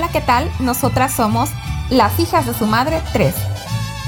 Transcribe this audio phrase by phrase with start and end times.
[0.00, 0.50] Hola, ¿qué tal?
[0.60, 1.50] Nosotras somos
[1.90, 3.34] las hijas de su madre 3.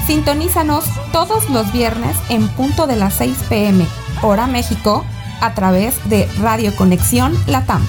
[0.07, 3.85] Sintonízanos todos los viernes en punto de las 6 pm,
[4.23, 5.05] hora México,
[5.39, 7.87] a través de Radio Conexión Latam.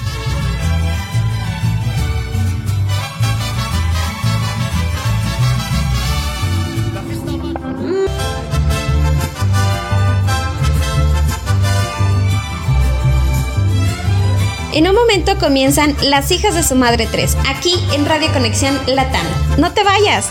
[14.75, 19.25] En un momento comienzan Las hijas de su madre 3, aquí en Radio Conexión Latam.
[19.57, 20.29] No te vayas.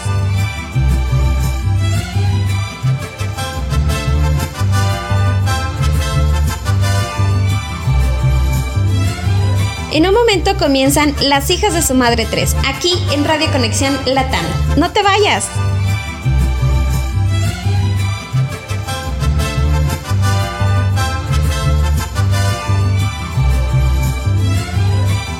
[9.93, 14.45] En un momento comienzan Las hijas de su madre 3, aquí en Radio Conexión Latam.
[14.77, 15.48] No te vayas.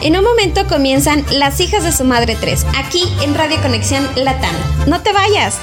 [0.05, 4.55] En un momento comienzan Las hijas de su madre 3, aquí en Radio Conexión Latam.
[4.87, 5.59] No te vayas.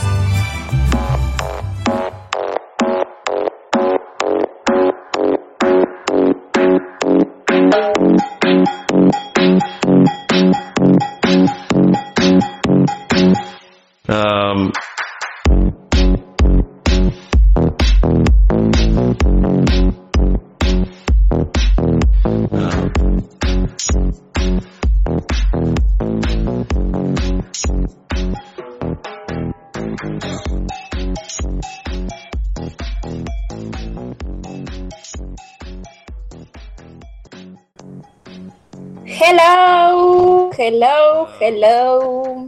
[39.32, 42.46] Hello, hello, hello.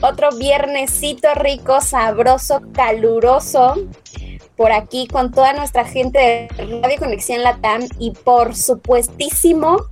[0.00, 3.74] Otro viernesito rico, sabroso, caluroso.
[4.56, 9.86] Por aquí con toda nuestra gente de Radio Conexión Latam y por supuestísimo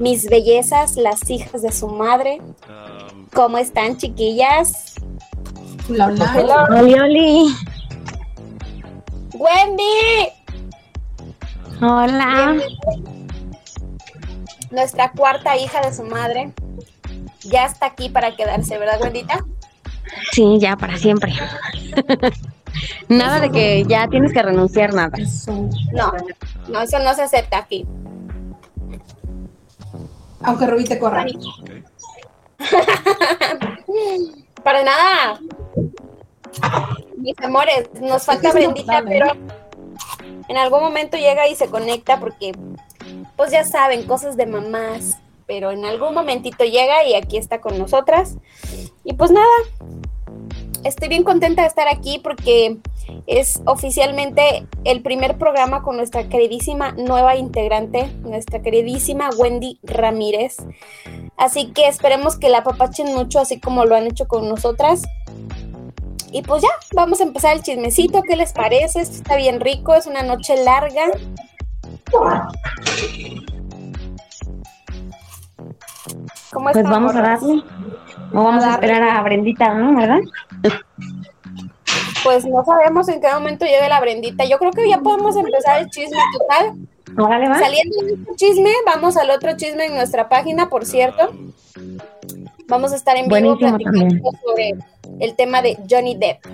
[0.00, 2.40] mis bellezas, las hijas de su madre.
[3.32, 4.96] ¿Cómo están, chiquillas?
[5.88, 6.68] Hola, hola.
[6.80, 7.54] Oli, oli.
[9.34, 10.32] Wendy,
[11.80, 12.56] Hola.
[14.70, 16.52] Nuestra cuarta hija de su madre,
[17.40, 19.44] ya está aquí para quedarse, ¿verdad, Wendita?
[20.32, 21.32] Sí, ya para siempre.
[23.08, 25.16] nada de que ya tienes que renunciar, nada.
[25.92, 26.12] No,
[26.68, 27.86] no, eso no se acepta aquí.
[30.42, 31.24] Aunque Rubí te corra.
[34.62, 35.40] Para nada.
[37.16, 39.32] Mis amores, nos falta Brendita, pero
[40.48, 42.52] en algún momento llega y se conecta porque,
[43.36, 47.78] pues ya saben, cosas de mamás, pero en algún momentito llega y aquí está con
[47.78, 48.36] nosotras.
[49.04, 49.46] Y pues nada,
[50.84, 52.78] estoy bien contenta de estar aquí porque
[53.26, 60.56] es oficialmente el primer programa con nuestra queridísima nueva integrante, nuestra queridísima Wendy Ramírez.
[61.36, 65.02] Así que esperemos que la apapachen mucho, así como lo han hecho con nosotras.
[66.32, 68.22] Y pues ya, vamos a empezar el chismecito.
[68.22, 69.00] ¿Qué les parece?
[69.00, 71.06] Esto está bien rico, es una noche larga.
[76.52, 77.62] ¿Cómo Pues vamos a darle.
[78.32, 79.96] O vamos a esperar a Brendita, ¿no?
[79.96, 80.20] ¿Verdad?
[82.24, 84.44] Pues no sabemos en qué momento llegue la Brendita.
[84.44, 86.74] Yo creo que ya podemos empezar el chisme total.
[87.18, 87.58] Órale, va.
[87.58, 91.30] Saliendo de este chisme, vamos al otro chisme en nuestra página, por cierto.
[92.68, 94.74] Vamos a estar en vivo Buenísimo platicando sobre
[95.20, 96.44] el tema de Johnny Depp.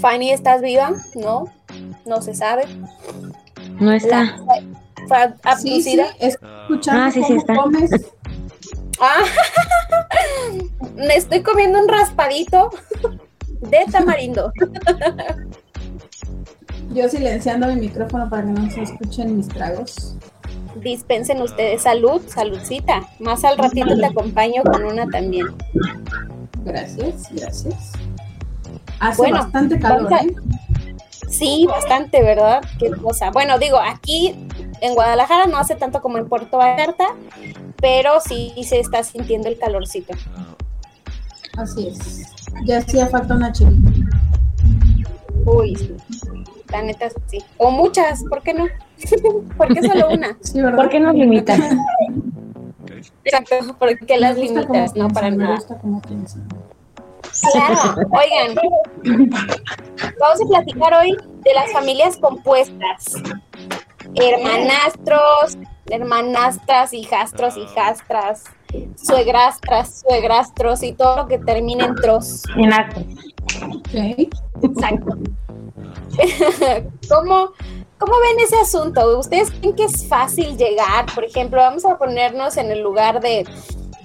[0.00, 0.90] Fanny, ¿estás viva?
[1.14, 1.44] No,
[2.06, 2.64] no se sabe.
[3.80, 4.36] No está.
[5.08, 6.06] Fue Sí, sí, abducida.
[6.20, 7.54] escuchando Ah, sí, sí está.
[7.56, 7.90] comes.
[9.00, 9.24] Ah,
[10.96, 12.70] me estoy comiendo un raspadito
[13.60, 14.52] de tamarindo.
[16.94, 20.16] Yo silenciando mi micrófono para que no se escuchen mis tragos.
[20.76, 23.02] Dispensen ustedes salud, saludcita.
[23.18, 25.46] Más al ratito te acompaño con una también.
[26.64, 27.92] Gracias, gracias.
[29.00, 30.34] Hace Bueno, bastante calor, a- ¿eh?
[31.32, 32.62] Sí, bastante, ¿verdad?
[32.78, 33.30] Qué cosa.
[33.30, 34.36] Bueno, digo, aquí
[34.80, 37.06] en Guadalajara no hace tanto como en Puerto Vallarta,
[37.80, 40.12] pero sí se está sintiendo el calorcito.
[41.56, 42.22] Así es.
[42.66, 43.90] Ya hacía falta una chilita.
[45.46, 45.94] Uy, sí.
[46.70, 47.38] La neta sí.
[47.56, 48.66] O muchas, ¿por qué no?
[49.56, 50.36] ¿Por qué solo una?
[50.42, 50.76] Sí, ¿verdad?
[50.76, 51.60] ¿Por qué nos limitan?
[53.24, 55.56] Exacto, porque las limitas, no para piensan, me nada.
[55.56, 56.46] gusta cómo piensan.
[57.50, 58.56] Claro, oigan,
[60.20, 63.14] vamos a platicar hoy de las familias compuestas.
[64.14, 65.56] Hermanastros,
[65.90, 68.44] hermanastras, hijastros, hijastras,
[68.96, 72.44] suegrastras, suegrastros y todo lo que termine en tros.
[72.56, 72.72] En.
[74.62, 75.16] Exacto.
[77.08, 77.52] ¿Cómo,
[77.98, 79.18] ¿Cómo ven ese asunto?
[79.18, 81.06] ¿Ustedes creen que es fácil llegar?
[81.14, 83.46] Por ejemplo, vamos a ponernos en el lugar de,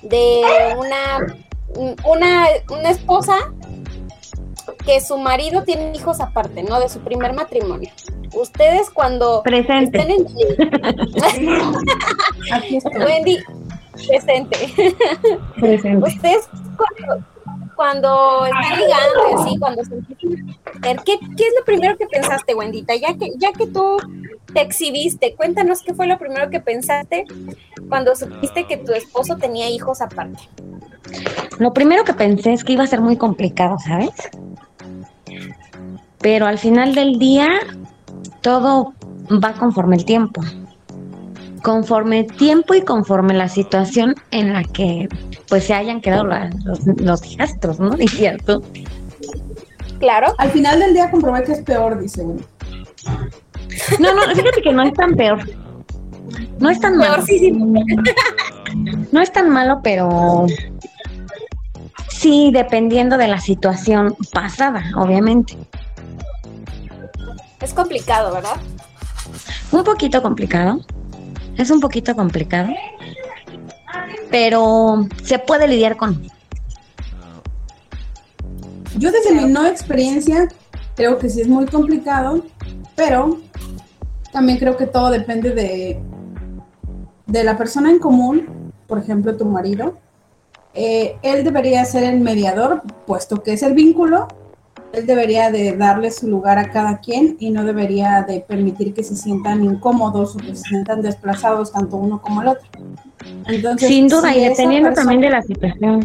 [0.04, 0.44] de
[0.78, 1.26] una,
[1.76, 3.36] una, una esposa
[4.86, 6.80] que su marido tiene hijos aparte, ¿no?
[6.80, 7.92] De su primer matrimonio.
[8.34, 10.00] Ustedes cuando Presente.
[10.00, 10.28] estén en...
[12.54, 13.02] Aquí estoy.
[13.06, 13.40] Wendy,
[14.08, 14.58] presente.
[15.60, 16.08] Presente.
[16.08, 17.26] Ustedes cuando,
[17.78, 19.92] cuando están ligando así, cuando se
[21.06, 22.96] ¿qué, ¿qué es lo primero que pensaste, Wendita?
[22.96, 23.98] Ya que, ya que tú
[24.54, 27.26] te exhibiste, cuéntanos qué fue lo primero que pensaste
[27.88, 30.40] cuando supiste que tu esposo tenía hijos aparte.
[31.60, 34.12] Lo primero que pensé es que iba a ser muy complicado, ¿sabes?
[36.20, 37.48] Pero al final del día,
[38.42, 38.94] todo
[39.32, 40.42] va conforme el tiempo.
[41.64, 45.08] Conforme el tiempo y conforme la situación en la que
[45.50, 47.90] pues se hayan quedado la- los, los hijastros, ¿no?
[47.98, 48.64] Dirías tú.
[50.00, 52.42] Claro, Al final del día comprobé que es peor, dice uno.
[54.00, 55.40] No, no, fíjate que no es tan peor.
[56.60, 57.16] No es tan malo.
[57.16, 57.84] Peorcísimo.
[59.12, 60.46] No es tan malo, pero
[62.10, 65.58] sí, dependiendo de la situación pasada, obviamente.
[67.62, 68.58] es complicado, ¿verdad?
[69.72, 70.82] Un poquito complicado.
[71.58, 72.70] Es un poquito complicado.
[74.30, 76.22] Pero se puede lidiar con.
[78.98, 80.48] Yo desde mi no experiencia
[80.96, 82.44] creo que sí es muy complicado,
[82.96, 83.40] pero
[84.32, 86.00] también creo que todo depende de,
[87.28, 89.98] de la persona en común, por ejemplo tu marido.
[90.74, 94.28] Eh, él debería ser el mediador, puesto que es el vínculo.
[94.98, 99.04] Él debería de darle su lugar a cada quien y no debería de permitir que
[99.04, 102.68] se sientan incómodos o que se sientan desplazados tanto uno como el otro.
[103.46, 106.04] Entonces, Sin duda, si y dependiendo también de la situación.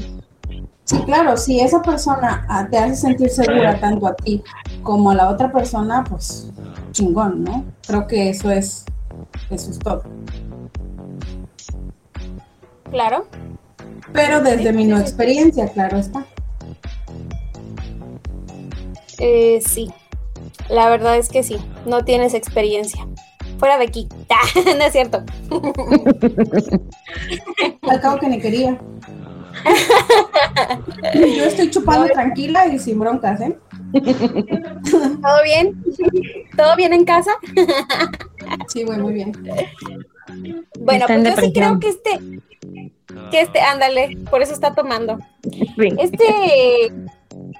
[0.84, 4.42] Sí, claro, si esa persona te hace sentir segura tanto a ti
[4.82, 6.50] como a la otra persona, pues
[6.90, 7.64] chingón, ¿no?
[7.86, 8.84] Creo que eso es,
[9.48, 10.02] eso es todo.
[12.90, 13.26] Claro.
[14.12, 16.26] Pero desde mi no experiencia, claro está.
[19.24, 19.88] Eh, sí,
[20.68, 23.06] la verdad es que sí, no tienes experiencia.
[23.58, 24.08] Fuera de aquí.
[24.76, 25.22] no es cierto.
[27.82, 28.80] Al cabo que ni quería.
[31.14, 33.56] Yo estoy chupando tranquila y sin broncas, ¿eh?
[33.92, 35.84] ¿Todo bien?
[36.56, 37.30] ¿Todo bien en casa?
[38.66, 39.30] Sí, güey, muy bien.
[40.80, 42.18] Bueno, pues yo sí creo que este,
[43.30, 45.20] que este, ándale, por eso está tomando.
[45.42, 45.88] Sí.
[45.98, 46.92] Este,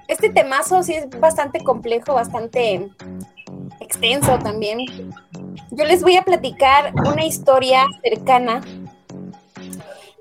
[0.07, 2.89] este temazo sí es bastante complejo, bastante
[3.79, 4.79] extenso también.
[5.71, 8.61] Yo les voy a platicar una historia cercana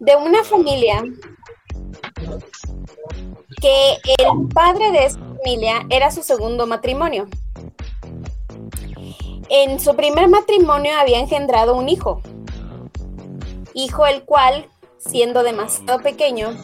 [0.00, 1.02] de una familia
[3.60, 7.28] que el padre de esa familia era su segundo matrimonio.
[9.48, 12.22] En su primer matrimonio había engendrado un hijo,
[13.74, 14.68] hijo el cual,
[14.98, 16.56] siendo demasiado pequeño,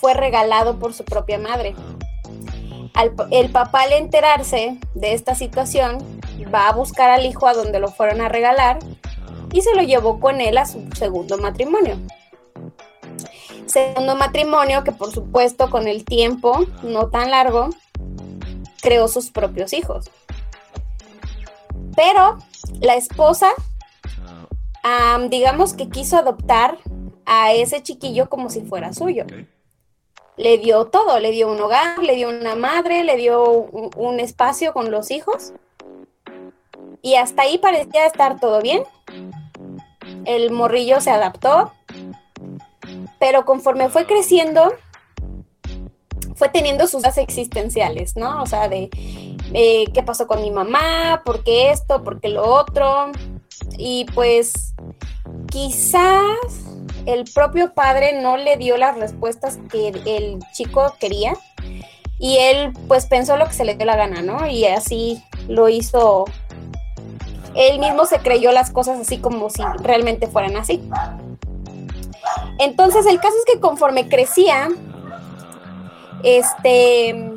[0.00, 1.74] fue regalado por su propia madre.
[2.94, 5.98] Al- el papá al enterarse de esta situación
[6.54, 8.78] va a buscar al hijo a donde lo fueron a regalar
[9.52, 11.96] y se lo llevó con él a su segundo matrimonio.
[13.66, 17.70] Segundo matrimonio que por supuesto con el tiempo, no tan largo,
[18.82, 20.10] creó sus propios hijos.
[21.96, 22.38] Pero
[22.80, 23.50] la esposa,
[24.82, 26.78] am, digamos que quiso adoptar
[27.24, 29.24] a ese chiquillo como si fuera suyo
[30.42, 34.72] le dio todo, le dio un hogar, le dio una madre, le dio un, espacio
[34.72, 35.52] con los hijos.
[37.00, 38.82] Y hasta ahí parecía estar todo bien.
[40.24, 41.72] El morrillo se adaptó,
[43.20, 44.74] pero conforme fue creciendo,
[46.34, 48.42] fue teniendo sus dudas existenciales, ¿no?
[48.42, 48.90] O sea, de
[49.54, 53.12] eh, qué pasó con mi mamá, por qué esto, por qué lo otro.
[53.78, 54.74] Y pues
[55.46, 56.71] quizás
[57.06, 61.34] el propio padre no le dio las respuestas que el chico quería
[62.18, 64.46] y él pues pensó lo que se le dio la gana, ¿no?
[64.46, 66.24] Y así lo hizo.
[67.54, 70.88] Él mismo se creyó las cosas así como si realmente fueran así.
[72.58, 74.68] Entonces el caso es que conforme crecía,
[76.22, 77.32] este,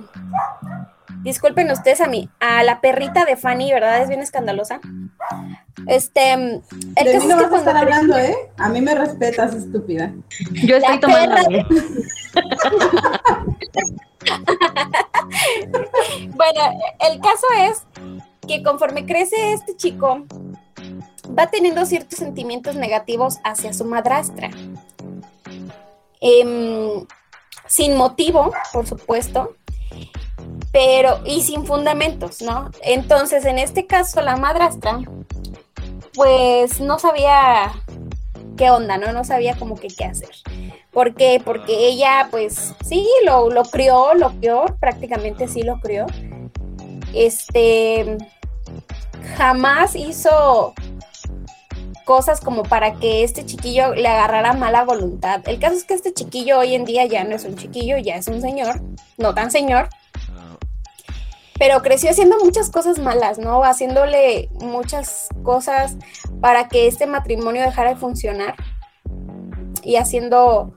[1.26, 4.02] disculpen ustedes a mí, a la perrita de Fanny, ¿verdad?
[4.02, 4.80] Es bien escandalosa.
[5.88, 6.62] Este, el
[6.96, 8.36] De mí no vas a estar hablando, ¿eh?
[8.58, 10.14] A mí me respetas, estúpida.
[10.54, 11.36] Yo estoy La tomando.
[11.36, 11.68] perra.
[16.36, 16.62] Bueno,
[17.00, 17.84] el caso es
[18.48, 20.26] que conforme crece este chico,
[21.38, 24.50] va teniendo ciertos sentimientos negativos hacia su madrastra.
[26.22, 27.06] Em,
[27.68, 29.56] sin motivo, por supuesto,
[30.76, 32.70] pero y sin fundamentos, ¿no?
[32.82, 35.00] Entonces, en este caso, la madrastra,
[36.14, 37.72] pues no sabía
[38.58, 39.14] qué onda, ¿no?
[39.14, 40.32] No sabía como que qué hacer.
[40.92, 41.42] ¿Por qué?
[41.42, 46.08] Porque ella, pues, sí, lo, lo crió, lo crió, prácticamente sí lo crió.
[47.14, 48.18] Este,
[49.38, 50.74] jamás hizo
[52.04, 55.42] cosas como para que este chiquillo le agarrara mala voluntad.
[55.48, 58.18] El caso es que este chiquillo hoy en día ya no es un chiquillo, ya
[58.18, 58.82] es un señor,
[59.18, 59.88] no tan señor,
[61.58, 63.64] pero creció haciendo muchas cosas malas, ¿no?
[63.64, 65.96] Haciéndole muchas cosas
[66.42, 68.56] para que este matrimonio dejara de funcionar
[69.82, 70.74] y haciendo,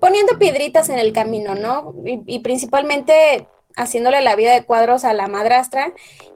[0.00, 1.94] poniendo piedritas en el camino, ¿no?
[2.04, 5.92] Y, principalmente haciéndole la vida de cuadros a la madrastra,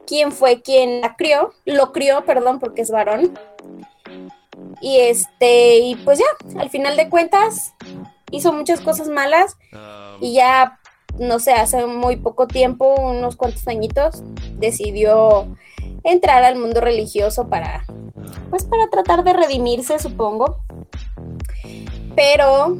[0.06, 3.38] quien fue quien la crió, lo crió, perdón, porque es varón.
[4.80, 7.74] Y este, y pues ya, al final de cuentas,
[8.30, 9.56] hizo muchas cosas malas
[10.20, 10.80] y ya
[11.18, 14.22] no sé, hace muy poco tiempo, unos cuantos añitos,
[14.58, 15.46] decidió
[16.04, 17.84] entrar al mundo religioso para,
[18.50, 20.60] pues para tratar de redimirse, supongo.
[22.14, 22.76] Pero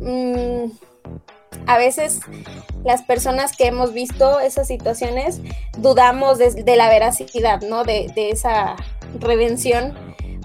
[0.00, 0.70] mm,
[1.66, 2.20] a veces
[2.84, 5.40] las personas que hemos visto esas situaciones
[5.78, 7.84] dudamos de, la veracidad, ¿no?
[7.84, 8.76] De, de esa
[9.18, 9.94] redención,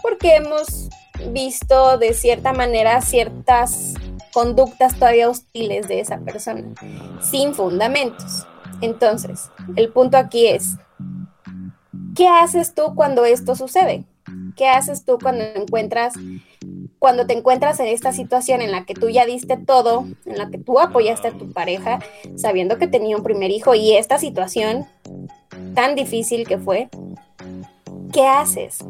[0.01, 0.89] porque hemos
[1.31, 3.95] visto de cierta manera ciertas
[4.33, 6.63] conductas todavía hostiles de esa persona,
[7.21, 8.47] sin fundamentos.
[8.81, 10.75] Entonces, el punto aquí es,
[12.15, 14.05] ¿qué haces tú cuando esto sucede?
[14.55, 16.13] ¿Qué haces tú cuando encuentras
[17.01, 20.51] cuando te encuentras en esta situación en la que tú ya diste todo, en la
[20.51, 21.97] que tú apoyaste a tu pareja,
[22.35, 24.85] sabiendo que tenía un primer hijo y esta situación
[25.73, 26.89] tan difícil que fue,
[28.13, 28.85] ¿qué haces?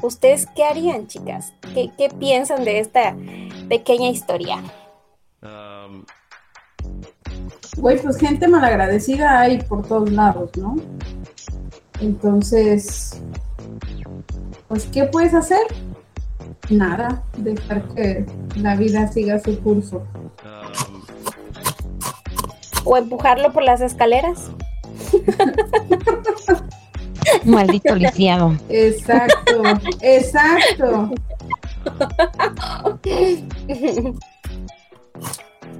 [0.00, 1.52] ¿Ustedes qué harían, chicas?
[1.74, 3.14] ¿Qué, qué piensan de esta
[3.68, 4.62] pequeña historia.
[7.76, 10.76] Güey, pues gente malagradecida hay por todos lados, ¿no?
[12.00, 13.20] Entonces,
[14.68, 15.60] pues, ¿qué puedes hacer?
[16.70, 18.24] Nada, dejar que
[18.56, 20.02] la vida siga su curso.
[22.84, 24.50] O empujarlo por las escaleras.
[27.44, 28.56] Maldito lisiado.
[28.68, 29.62] Exacto,
[30.00, 31.10] exacto.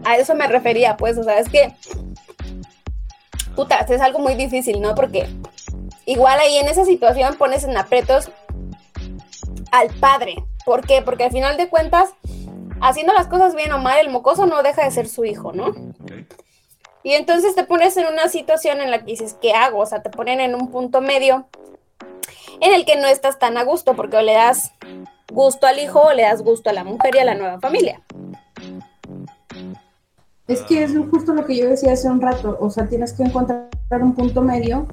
[0.05, 1.75] A eso me refería, pues, o sea, es que,
[3.55, 4.95] puta, es algo muy difícil, ¿no?
[4.95, 5.29] Porque
[6.05, 8.31] igual ahí en esa situación pones en apretos
[9.73, 10.37] al padre.
[10.65, 11.03] ¿Por qué?
[11.03, 12.11] Porque al final de cuentas,
[12.81, 15.75] haciendo las cosas bien o mal, el mocoso no deja de ser su hijo, ¿no?
[17.03, 19.79] Y entonces te pones en una situación en la que dices, ¿qué hago?
[19.79, 21.47] O sea, te ponen en un punto medio
[22.61, 24.73] en el que no estás tan a gusto porque le das
[25.33, 28.01] gusto al hijo o le das gusto a la mujer y a la nueva familia.
[30.49, 33.25] Es que es justo lo que yo decía hace un rato, o sea, tienes que
[33.25, 33.69] encontrar
[34.01, 34.87] un punto medio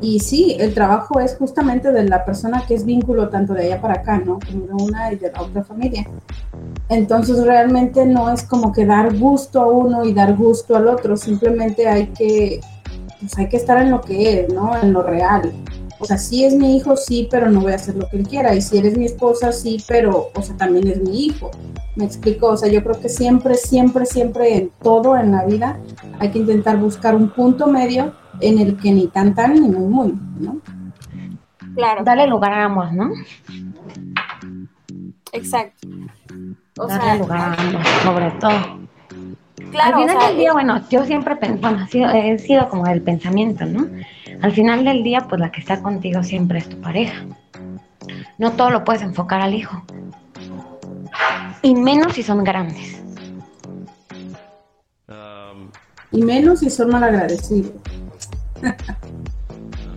[0.00, 3.80] y sí, el trabajo es justamente de la persona que es vínculo tanto de allá
[3.80, 4.40] para acá, ¿no?
[4.40, 6.06] Como de una y de otra familia.
[6.88, 11.16] Entonces realmente no es como que dar gusto a uno y dar gusto al otro,
[11.16, 12.60] simplemente hay que,
[13.20, 14.76] pues hay que estar en lo que es, ¿no?
[14.76, 15.52] En lo real.
[15.98, 18.28] O sea, sí es mi hijo, sí, pero no voy a hacer lo que él
[18.28, 18.54] quiera.
[18.54, 21.50] Y si eres mi esposa, sí, pero, o sea, también es mi hijo.
[21.94, 25.78] Me explico, o sea, yo creo que siempre, siempre, siempre en todo en la vida
[26.18, 29.88] hay que intentar buscar un punto medio en el que ni tan tan ni muy
[29.88, 30.60] muy, ¿no?
[31.74, 32.04] Claro.
[32.04, 33.10] Dale lugar a ambos, ¿no?
[35.32, 35.88] Exacto.
[36.78, 38.86] O Darle lugar a ambos, sobre todo.
[39.70, 43.86] Claro, Al final del día, bueno, yo siempre, bueno, he sido como del pensamiento, ¿no?
[44.42, 47.24] Al final del día, pues la que está contigo siempre es tu pareja.
[48.38, 49.82] No todo lo puedes enfocar al hijo.
[51.62, 52.96] Y menos si son grandes.
[56.12, 57.72] y menos si son malagradecidos.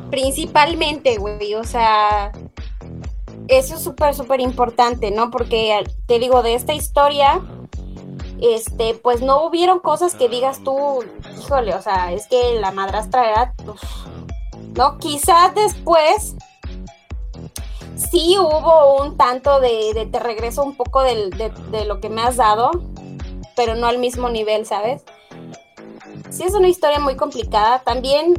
[0.10, 2.32] Principalmente, güey, o sea,
[3.48, 5.30] eso es súper, súper importante, ¿no?
[5.32, 7.40] Porque te digo, de esta historia,
[8.42, 11.04] este, pues no hubieron cosas que digas tú,
[11.40, 13.54] híjole, o sea, es que la madrastra era,
[14.76, 14.98] ¿no?
[14.98, 16.36] Quizás después
[17.96, 21.30] sí hubo un tanto de, te regreso un poco de,
[21.86, 22.72] lo que me has dado,
[23.56, 25.04] pero no al mismo nivel, ¿sabes?
[26.30, 27.80] Sí es una historia muy complicada.
[27.80, 28.34] También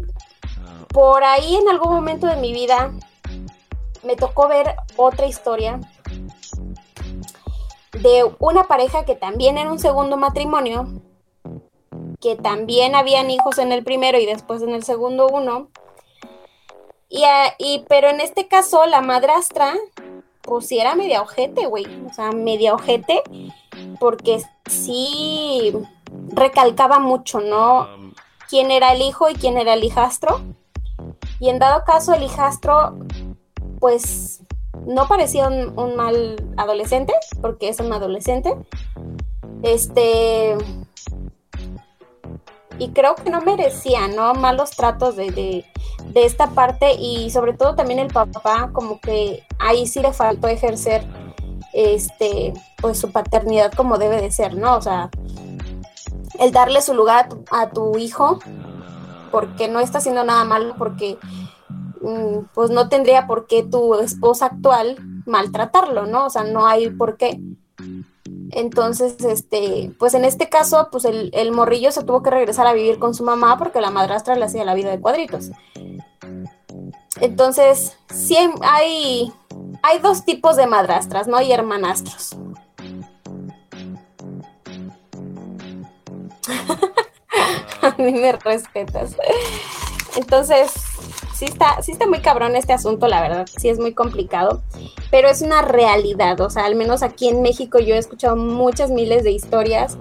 [0.88, 2.92] por ahí en algún momento de mi vida
[4.02, 5.80] me tocó ver otra historia
[7.92, 10.88] de una pareja que también era un segundo matrimonio,
[12.20, 15.68] que también habían hijos en el primero y después en el segundo uno,
[17.11, 19.75] y, pero en este caso, la madrastra,
[20.43, 21.87] pues sí era media ojete, güey.
[22.09, 23.23] O sea, media ojete,
[23.99, 25.73] porque sí
[26.33, 27.88] recalcaba mucho, ¿no?
[28.50, 30.40] quién era el hijo y quién era el hijastro.
[31.38, 32.99] Y en dado caso, el hijastro,
[33.79, 34.43] pues
[34.87, 38.55] no parecía un, un mal adolescente, porque es un adolescente.
[39.62, 40.57] Este.
[42.80, 44.34] Y creo que no merecía, ¿no?
[44.34, 45.64] Malos tratos de, de,
[46.06, 50.49] de esta parte y sobre todo también el papá, como que ahí sí le faltó
[50.49, 51.04] ejercer
[51.72, 54.76] este, pues su paternidad como debe de ser, ¿no?
[54.76, 55.10] O sea,
[56.38, 58.38] el darle su lugar a tu, a tu hijo,
[59.30, 61.18] porque no está haciendo nada malo, porque
[62.00, 64.96] mm, pues no tendría por qué tu esposa actual
[65.26, 66.26] maltratarlo, ¿no?
[66.26, 67.40] O sea, no hay por qué.
[68.52, 72.73] Entonces, este, pues en este caso, pues el, el, morrillo se tuvo que regresar a
[72.73, 75.50] vivir con su mamá porque la madrastra le hacía la vida de cuadritos.
[77.21, 79.33] Entonces, sí hay,
[79.83, 81.40] hay dos tipos de madrastras, ¿no?
[81.40, 82.37] Y hermanastros.
[87.83, 89.16] a mí me respetas.
[90.16, 90.73] Entonces,
[91.40, 94.62] sí está, sí está muy cabrón este asunto, la verdad, sí es muy complicado,
[95.11, 98.90] pero es una realidad, o sea, al menos aquí en México yo he escuchado muchas
[98.90, 99.97] miles de historias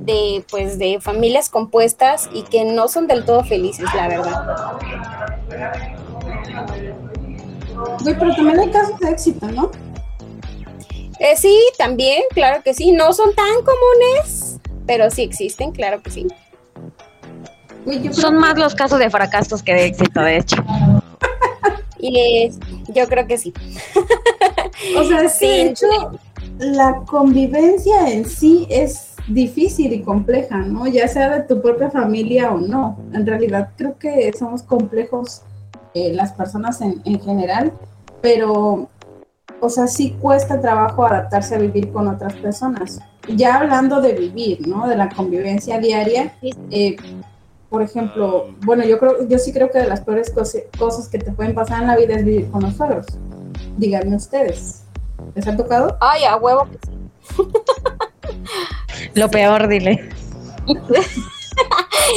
[0.00, 4.78] de, pues, de familias compuestas y que no son del todo felices, la verdad.
[8.02, 9.70] Güey, pero también hay casos de éxito, ¿no?
[11.18, 16.10] Eh, sí, también, claro que sí, no son tan comunes, pero sí existen, claro que
[16.10, 16.26] sí.
[18.12, 20.56] Son más los casos de fracasos que de éxito, de hecho.
[22.04, 22.58] Y es,
[22.92, 23.54] yo creo que sí.
[24.98, 25.86] o sea, sí, de hecho,
[26.58, 30.88] la convivencia en sí es difícil y compleja, ¿no?
[30.88, 32.98] Ya sea de tu propia familia o no.
[33.12, 35.42] En realidad creo que somos complejos
[35.94, 37.72] eh, las personas en, en general,
[38.20, 38.88] pero,
[39.60, 43.00] o sea, sí cuesta trabajo adaptarse a vivir con otras personas.
[43.28, 44.88] Ya hablando de vivir, ¿no?
[44.88, 46.34] De la convivencia diaria,
[46.70, 46.96] eh,
[47.72, 50.30] por ejemplo, bueno, yo creo, yo sí creo que de las peores
[50.78, 53.06] cosas que te pueden pasar en la vida es vivir con los suegros.
[53.78, 54.84] Díganme ustedes,
[55.34, 55.96] ¿les ha tocado?
[55.98, 56.92] Ay, a huevo que sí.
[59.14, 60.10] Lo peor, dile.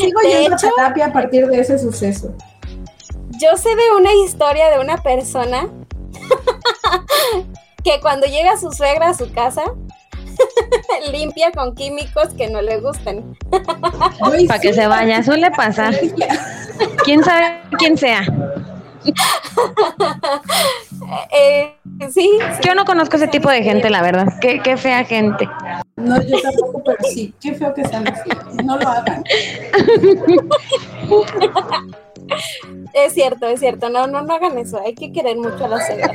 [0.02, 2.34] Sigo de yendo hecho, a terapia a partir de ese suceso.
[3.40, 5.70] Yo sé de una historia de una persona
[7.82, 9.64] que cuando llega su suegra a su casa,
[11.12, 13.38] limpia con químicos que no le gustan.
[14.48, 15.96] Para que se vaya, suele pasar.
[17.04, 18.24] ¿Quién sabe quién sea?
[21.32, 21.76] Eh,
[22.12, 24.26] sí, Yo no conozco ese tipo de gente, la verdad.
[24.42, 25.48] Qué, qué fea gente.
[25.98, 27.34] No, yo tampoco, pero sí.
[27.40, 28.30] Qué feo que sean así.
[28.64, 29.24] No lo hagan.
[32.94, 33.90] Es cierto, es cierto.
[33.90, 34.80] No, no, no hagan eso.
[34.84, 36.12] Hay que querer mucho a los suegros.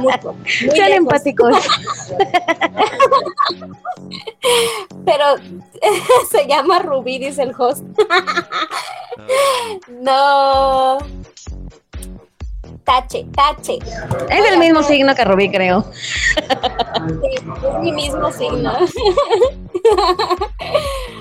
[0.00, 0.32] Mucho.
[0.32, 1.56] Muy Sean empáticos.
[5.04, 5.24] Pero
[6.30, 7.84] se llama Rubí, dice el host.
[9.88, 10.98] no.
[12.84, 13.78] Tache, tache.
[14.28, 15.84] Es el mismo signo que Rubí, creo.
[15.92, 18.72] Sí, es mi mismo signo.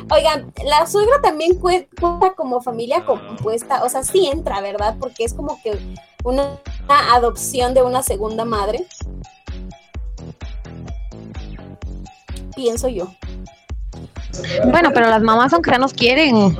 [0.09, 4.95] Oigan, la suegra también cue- cuenta como familia compuesta, o sea, sí entra, ¿verdad?
[4.99, 5.77] Porque es como que
[6.23, 8.85] una, una adopción de una segunda madre.
[12.55, 13.07] Pienso yo.
[14.69, 16.57] Bueno, pero las mamás, aunque ya nos quieren,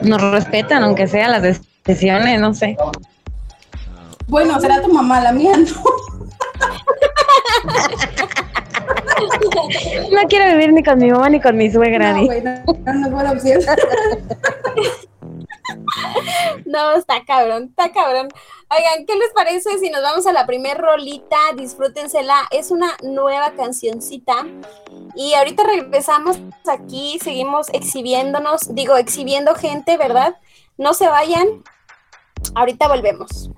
[0.00, 2.76] nos respetan, aunque sea las decisiones, no sé.
[4.26, 5.66] Bueno, será tu mamá, la mía no.
[10.10, 12.12] No quiero vivir ni con mi mamá ni con mi suegra.
[12.12, 12.26] No, di.
[12.26, 13.60] güey, no, no es buena opción.
[16.64, 18.28] No, está cabrón, está cabrón.
[18.70, 21.36] Oigan, ¿qué les parece si nos vamos a la primer rolita?
[21.56, 22.46] Disfrútensela.
[22.50, 24.46] Es una nueva cancioncita.
[25.14, 30.36] Y ahorita regresamos aquí, seguimos exhibiéndonos, digo, exhibiendo gente, ¿verdad?
[30.76, 31.64] No se vayan.
[32.54, 33.50] Ahorita volvemos.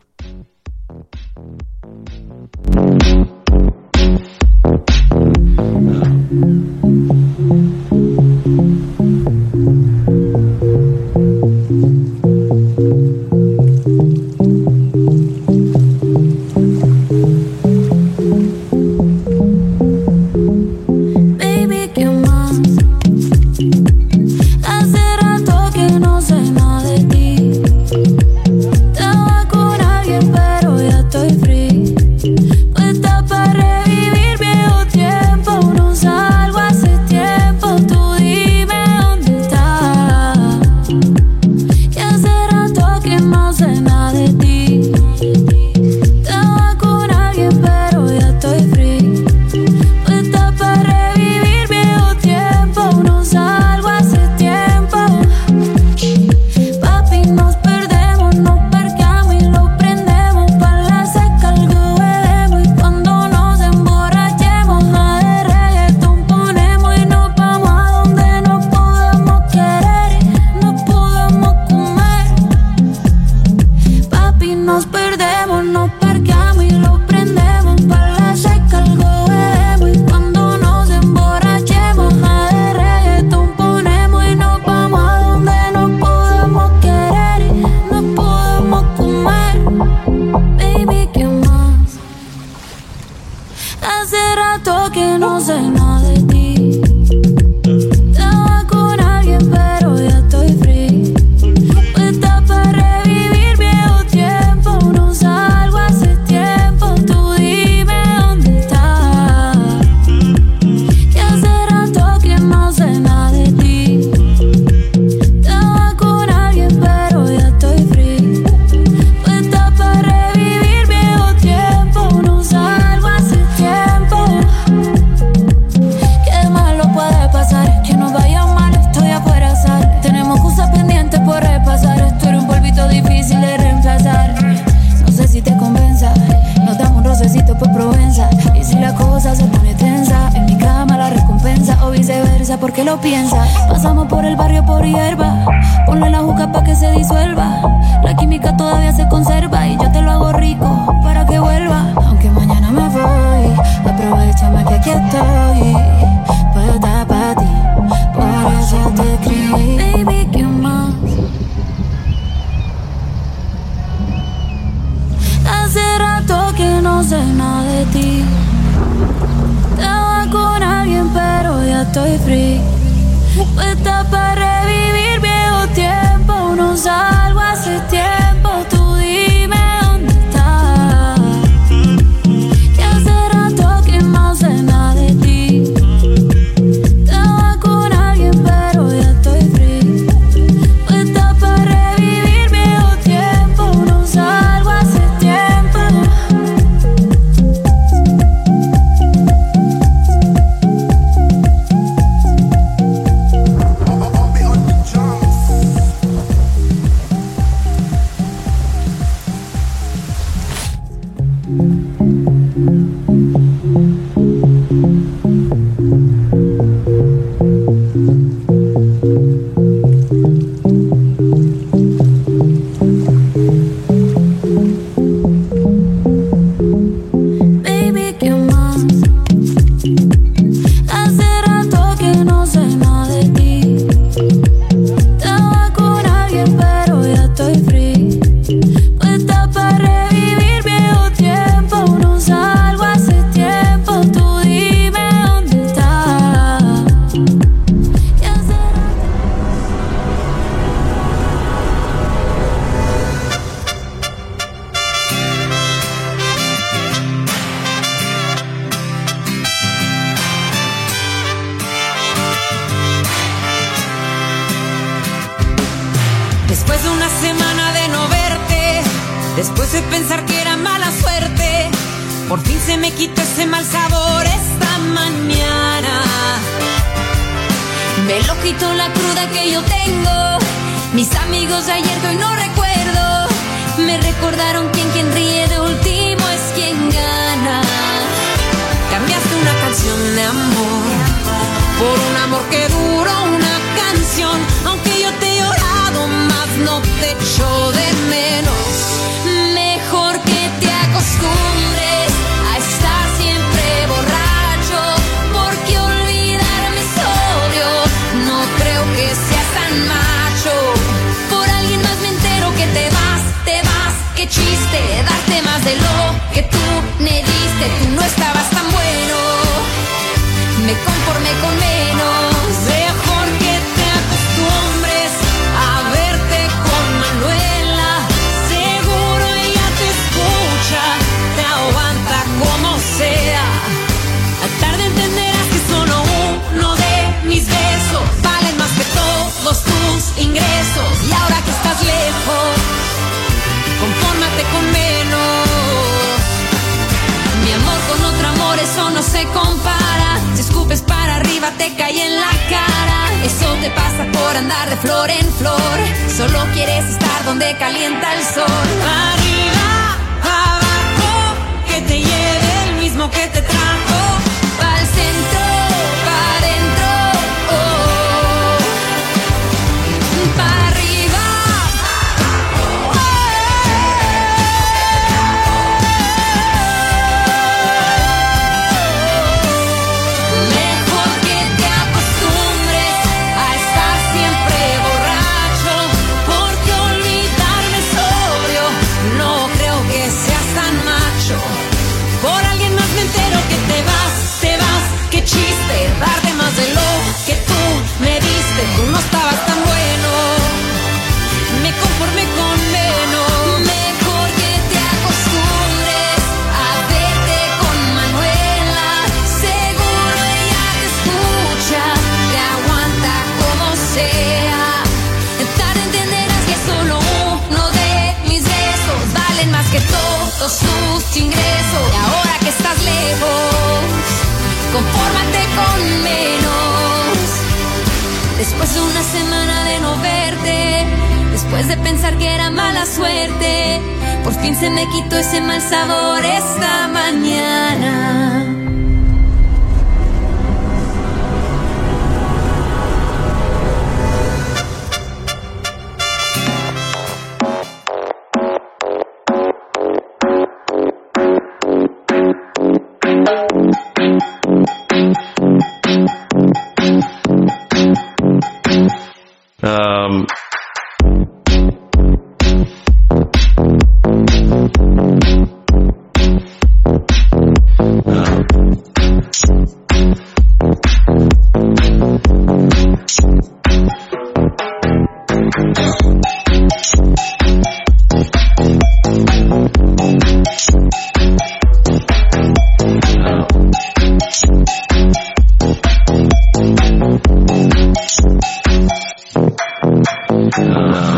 [490.52, 491.10] Um,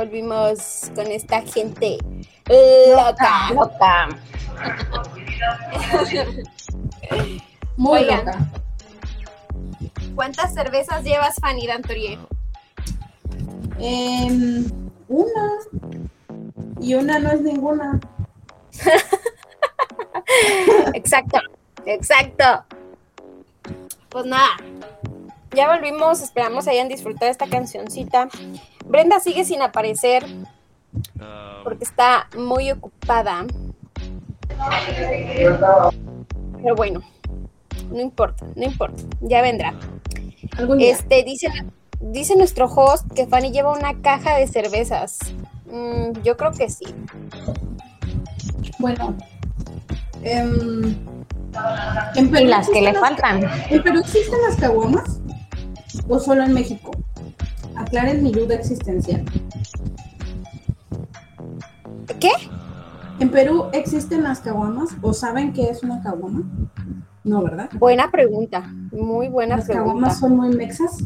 [0.00, 1.98] volvimos con esta gente
[2.48, 3.50] loca.
[3.52, 4.08] Loca.
[7.76, 8.24] Muy Oigan.
[8.24, 8.38] loca.
[10.14, 12.18] ¿Cuántas cervezas llevas, Fanny Dantorie?
[13.78, 14.64] Em,
[15.08, 15.50] una.
[16.80, 18.00] Y una no es ninguna.
[20.94, 21.38] Exacto,
[21.84, 22.64] exacto.
[24.08, 24.56] Pues nada,
[25.54, 28.28] ya volvimos, esperamos hayan disfrutado esta cancioncita.
[28.86, 30.24] Brenda sigue sin aparecer
[31.64, 33.46] porque está muy ocupada.
[36.62, 37.00] Pero bueno,
[37.90, 39.74] no importa, no importa, ya vendrá.
[40.56, 40.92] Algún día.
[40.92, 41.48] Este dice,
[42.00, 45.18] dice nuestro host que Fanny lleva una caja de cervezas.
[45.66, 46.86] Mm, yo creo que sí.
[48.78, 49.16] Bueno.
[50.22, 50.96] em,
[52.14, 53.42] en Perú Y las que le faltan.
[53.70, 55.20] ¿En Perú existen las caguamas?
[56.08, 56.90] ¿O solo en México?
[57.76, 59.24] Aclaren mi duda existencial.
[62.18, 62.30] ¿Qué?
[63.18, 64.90] ¿En Perú existen las caguamas?
[65.02, 66.42] ¿O saben qué es una caguama?
[67.24, 67.68] No, ¿verdad?
[67.74, 69.88] Buena pregunta, muy buena Las pregunta.
[69.88, 70.98] caguamas son muy mexas.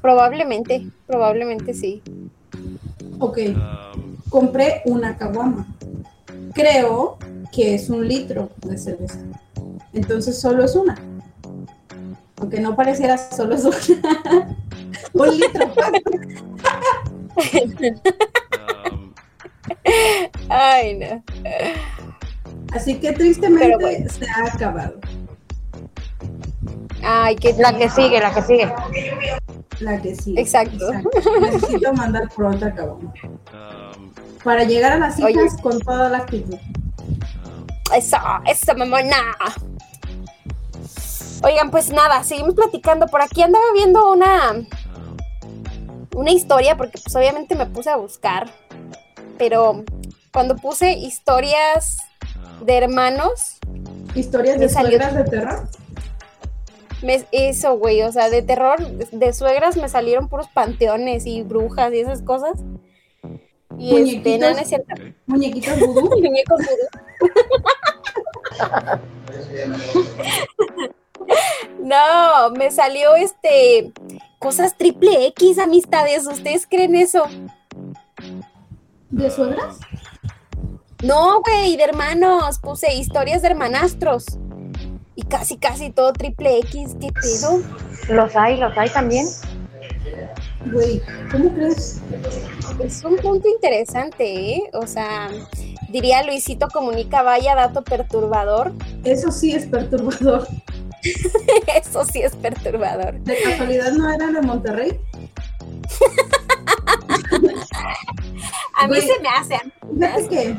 [0.00, 2.02] Probablemente, probablemente sí.
[3.18, 3.38] Ok,
[4.28, 5.66] compré una caguama.
[6.54, 7.18] Creo
[7.52, 9.18] que es un litro de cerveza.
[9.92, 10.96] Entonces solo es una.
[12.42, 13.76] Aunque no pareciera, solo es una.
[15.12, 15.64] un litro.
[18.90, 19.12] um,
[20.48, 21.22] Ay, no.
[22.72, 24.10] Así que tristemente bueno.
[24.10, 24.98] se ha acabado.
[27.04, 28.72] Ay, qué La que sigue, la que sigue.
[29.78, 30.34] La que sí.
[30.36, 30.90] Exacto.
[31.42, 33.12] Necesito mandar otra caguama.
[33.22, 34.10] um,
[34.42, 35.30] Para llegar a las Oye.
[35.30, 36.58] hijas con toda la actitud.
[37.94, 39.16] Eso, eso, mamona.
[41.44, 43.06] Oigan, pues nada, seguimos platicando.
[43.06, 44.64] Por aquí andaba viendo una,
[46.14, 48.50] una historia, porque pues obviamente me puse a buscar.
[49.38, 49.84] Pero
[50.32, 51.98] cuando puse historias
[52.64, 53.58] de hermanos,
[54.14, 55.68] Historias de salió- suegras de terror.
[57.02, 61.92] me, eso, güey, o sea, de terror, de suegras me salieron puros panteones y brujas
[61.92, 62.58] y esas cosas.
[63.78, 64.94] Y este, no, no es cierto.
[65.26, 66.02] Muñequitos vudú.
[66.10, 66.86] Muñecos vudú.
[71.92, 73.92] No, me salió este
[74.38, 76.26] cosas triple X amistades.
[76.26, 77.26] ¿Ustedes creen eso?
[79.10, 79.78] ¿De suegras?
[81.02, 82.58] No, güey, de hermanos.
[82.60, 84.24] Puse historias de hermanastros.
[85.16, 86.96] Y casi, casi todo triple X.
[86.98, 87.60] ¿Qué pedo?
[88.08, 89.26] Los hay, los hay también.
[90.72, 92.00] Güey, ¿cómo crees?
[92.82, 94.62] Es un punto interesante, ¿eh?
[94.72, 95.28] O sea,
[95.90, 98.72] diría Luisito Comunica, vaya dato perturbador.
[99.04, 100.48] Eso sí es perturbador.
[101.80, 103.18] Eso sí es perturbador.
[103.20, 105.00] ¿De casualidad no era de Monterrey?
[108.78, 109.56] A mí se me hace,
[109.94, 110.56] Fíjate que,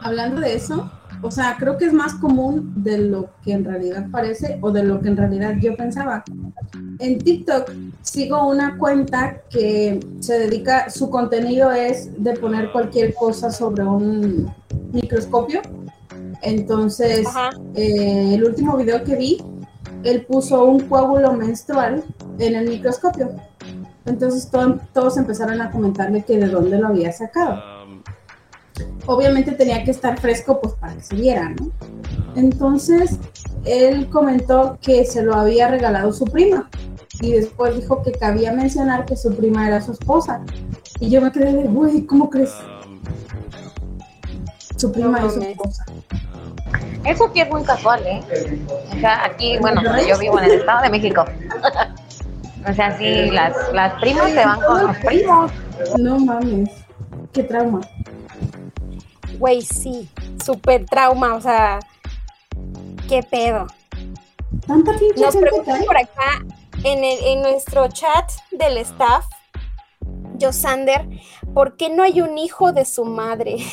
[0.00, 0.90] hablando de eso,
[1.22, 4.82] o sea, creo que es más común de lo que en realidad parece o de
[4.82, 6.24] lo que en realidad yo pensaba.
[6.98, 7.70] En TikTok
[8.02, 14.52] sigo una cuenta que se dedica, su contenido es de poner cualquier cosa sobre un
[14.92, 15.62] microscopio.
[16.42, 17.26] Entonces,
[17.74, 19.42] eh, el último video que vi,
[20.04, 22.04] él puso un coágulo menstrual
[22.38, 23.30] en el microscopio.
[24.04, 28.02] Entonces to- todos empezaron a comentarle que de dónde lo había sacado Um,
[29.06, 31.70] obviamente tenía que estar fresco pues para que se viera, ¿no?
[32.36, 33.18] Entonces,
[33.64, 36.68] él comentó que se lo había regalado su prima
[37.20, 40.42] y después dijo que cabía mencionar que su prima era su esposa.
[41.00, 42.52] Y yo me quedé de, güey, ¿cómo crees?
[44.76, 45.84] Su prima No es su esposa.
[47.04, 48.20] Eso sí es muy casual, ¿eh?
[48.94, 51.24] O sea, aquí, bueno, yo vivo en el Estado de México.
[52.68, 55.52] o sea, sí, las, las primas se van con los primos.
[55.98, 56.70] No mames,
[57.32, 57.80] qué trauma.
[59.38, 60.08] Güey, sí,
[60.44, 61.78] súper trauma, o sea,
[63.08, 63.66] qué pedo.
[64.66, 66.44] Tanta Nos preguntan por acá
[66.82, 69.26] en, el- en nuestro chat del staff,
[70.40, 71.06] Josander,
[71.54, 73.56] ¿por qué no hay un hijo de su madre?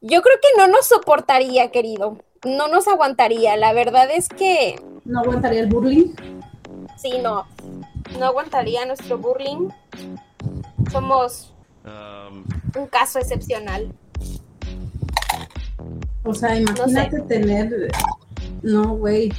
[0.00, 2.18] Yo creo que no nos soportaría, querido.
[2.44, 3.56] No nos aguantaría.
[3.56, 6.14] La verdad es que No aguantaría el burling.
[6.96, 7.46] sí, no.
[8.18, 9.68] No aguantaría nuestro burling.
[10.90, 11.52] Somos
[11.84, 12.44] um,
[12.80, 13.92] un caso excepcional.
[16.24, 17.90] O sea, imagínate tener.
[18.62, 19.32] No, güey.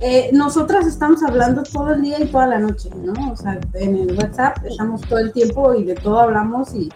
[0.00, 3.32] Eh, nosotras estamos hablando todo el día y toda la noche, ¿no?
[3.32, 6.88] O sea, en el WhatsApp estamos todo el tiempo y de todo hablamos y.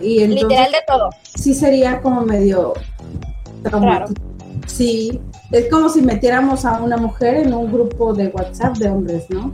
[0.00, 1.10] Y entonces Literal de todo.
[1.36, 2.74] sí sería como medio
[3.62, 4.20] traumático.
[4.66, 5.20] Sí,
[5.52, 9.52] es como si metiéramos a una mujer en un grupo de WhatsApp de hombres, ¿no?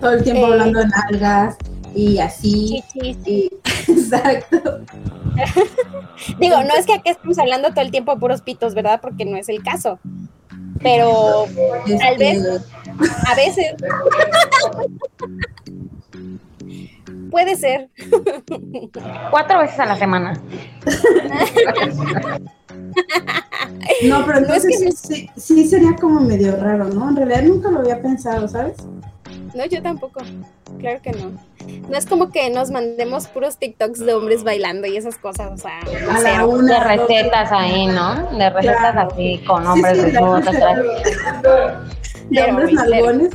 [0.00, 0.52] Todo el tiempo Eh.
[0.52, 1.56] hablando de nalgas
[1.94, 2.82] y así.
[2.92, 3.16] Chichis.
[3.26, 3.50] y-
[3.88, 4.80] exacto.
[6.40, 9.00] Digo, no es que aquí estemos hablando todo el tiempo de puros pitos, ¿verdad?
[9.02, 9.98] Porque no es el caso.
[10.82, 11.46] Pero
[11.98, 12.44] Tal vez.
[12.44, 12.64] Este,
[13.26, 13.74] a veces.
[17.34, 17.88] Puede ser.
[19.32, 20.40] Cuatro veces a la semana.
[24.04, 27.08] No, pero No, es entonces que- sí, sí sería como medio raro, ¿no?
[27.08, 28.76] En realidad nunca lo había pensado, ¿sabes?
[29.52, 30.20] No, yo tampoco.
[30.78, 31.32] Claro que no.
[31.88, 35.56] No es como que nos mandemos puros TikToks de hombres bailando y esas cosas, o
[35.56, 36.48] sea, A la cero.
[36.50, 36.78] una.
[36.78, 38.14] De recetas ahí, ¿no?
[38.38, 39.08] De recetas Claro.
[39.12, 40.12] así con hombres sí, de.
[42.30, 43.30] De hombres nalgones.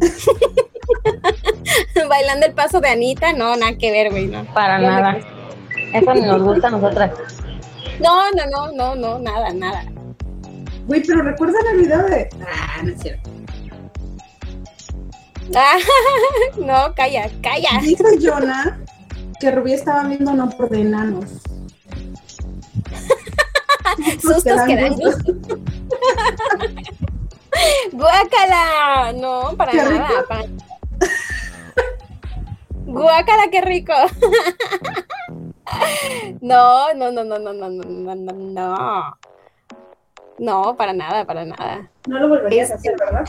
[2.08, 4.44] bailando el paso de Anita, no, nada que ver, güey, no.
[4.52, 5.18] Para No me nada.
[5.92, 7.12] Eso ni nos gusta a nosotras.
[8.00, 9.84] No, no, no, no, no, nada, nada.
[10.86, 12.28] Güey, pero ¿recuerdan el video de...?
[12.46, 13.30] Ah, no es cierto.
[15.54, 15.78] Ah,
[16.58, 17.80] no, calla, calla.
[17.82, 18.78] Dijo Jonah
[19.40, 21.24] que Rubí estaba viendo no por de enanos.
[24.22, 25.34] Sustos que dan gusto.
[27.92, 29.12] Guácala.
[29.12, 30.08] No, para Qué nada.
[30.08, 30.28] rico.
[30.28, 30.48] para-
[32.86, 33.92] Guácala, qué rico.
[36.40, 39.16] No, no, no, no, no, no, no, no, no, no.
[40.38, 41.88] No, para nada, para nada.
[42.06, 43.24] No lo volverías a hacer, ¿verdad?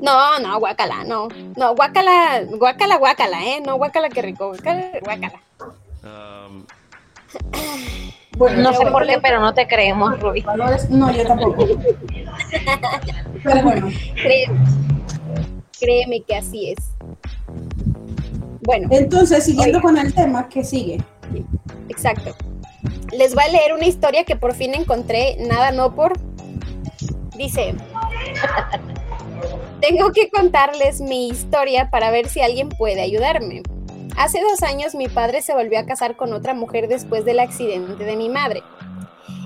[0.00, 1.28] No, no, guácala, no.
[1.56, 3.60] No, guácala, guácala, guácala, ¿eh?
[3.64, 4.48] No, guácala, qué rico.
[4.48, 5.40] Guácala, guácala.
[6.04, 6.64] um,
[8.38, 10.44] Bueno, No sé por qué, pero no te creemos, Rubí.
[10.90, 11.66] No, yo tampoco.
[13.42, 14.60] Pero bueno, Créeme.
[15.78, 16.78] Créeme que así es.
[18.62, 18.88] Bueno.
[18.90, 19.88] entonces, siguiendo Oiga.
[19.88, 21.02] con el tema, ¿qué sigue?
[21.88, 22.34] Exacto.
[23.12, 26.12] Les voy a leer una historia que por fin encontré, nada no por.
[27.36, 27.74] Dice,
[29.80, 33.62] tengo que contarles mi historia para ver si alguien puede ayudarme.
[34.16, 38.04] Hace dos años mi padre se volvió a casar con otra mujer después del accidente
[38.04, 38.62] de mi madre.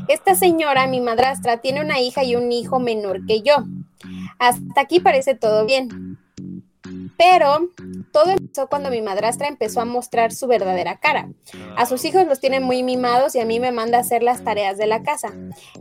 [0.08, 3.56] Esta señora, mi madrastra, tiene una hija y un hijo menor que yo.
[4.38, 6.18] Hasta aquí parece todo bien.
[7.16, 7.68] Pero
[8.10, 11.28] todo empezó cuando mi madrastra empezó a mostrar su verdadera cara.
[11.76, 14.42] A sus hijos los tiene muy mimados y a mí me manda a hacer las
[14.42, 15.32] tareas de la casa.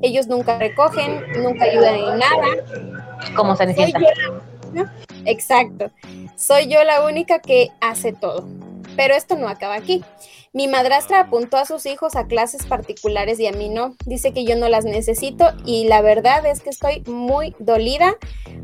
[0.04, 3.34] Ellos nunca recogen, nunca ayudan en nada.
[3.36, 4.00] Como Soy Cenicienta.
[4.00, 4.30] yo la
[4.72, 4.94] única-
[5.26, 5.92] Exacto.
[6.36, 8.48] Soy yo la única que hace todo.
[8.96, 10.04] Pero esto no acaba aquí.
[10.54, 13.96] Mi madrastra apuntó a sus hijos a clases particulares y a mí no.
[14.06, 18.18] Dice que yo no las necesito y la verdad es que estoy muy dolida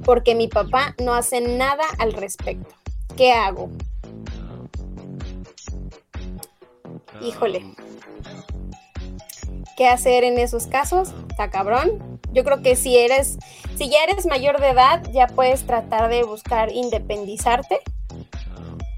[0.03, 2.75] porque mi papá no hace nada al respecto.
[3.15, 3.69] ¿Qué hago?
[7.21, 7.63] Híjole.
[9.77, 11.13] ¿Qué hacer en esos casos?
[11.29, 12.19] Está cabrón.
[12.33, 13.37] Yo creo que si eres,
[13.75, 17.79] si ya eres mayor de edad, ya puedes tratar de buscar independizarte.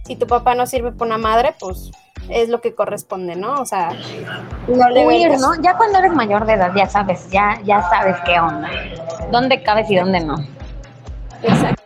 [0.09, 1.91] Si tu papá no sirve por una madre, pues
[2.29, 3.61] es lo que corresponde, ¿no?
[3.61, 3.91] O sea,
[4.67, 5.39] no le Huir, vengas.
[5.39, 5.61] ¿no?
[5.61, 8.71] Ya cuando eres mayor de edad, ya sabes, ya, ya sabes qué onda.
[9.31, 10.35] Dónde cabes y dónde no.
[11.43, 11.83] Exacto.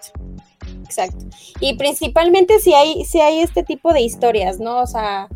[0.86, 1.26] Exacto.
[1.60, 4.80] Y principalmente si hay, si hay este tipo de historias, ¿no?
[4.80, 5.28] O sea,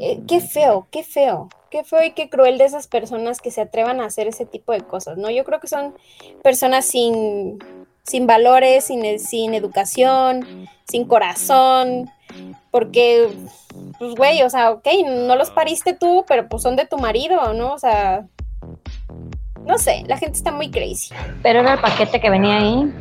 [0.00, 3.60] eh, qué feo, qué feo, qué feo y qué cruel de esas personas que se
[3.60, 5.28] atrevan a hacer ese tipo de cosas, ¿no?
[5.30, 5.94] Yo creo que son
[6.42, 7.58] personas sin,
[8.02, 12.10] sin valores, sin, sin educación, sin corazón,
[12.70, 13.28] porque,
[13.98, 17.54] pues, güey, o sea, ok, no los pariste tú, pero pues son de tu marido,
[17.54, 17.72] ¿no?
[17.72, 18.26] O sea,
[19.66, 21.14] no sé, la gente está muy crazy.
[21.42, 22.92] Pero era el paquete que venía ahí.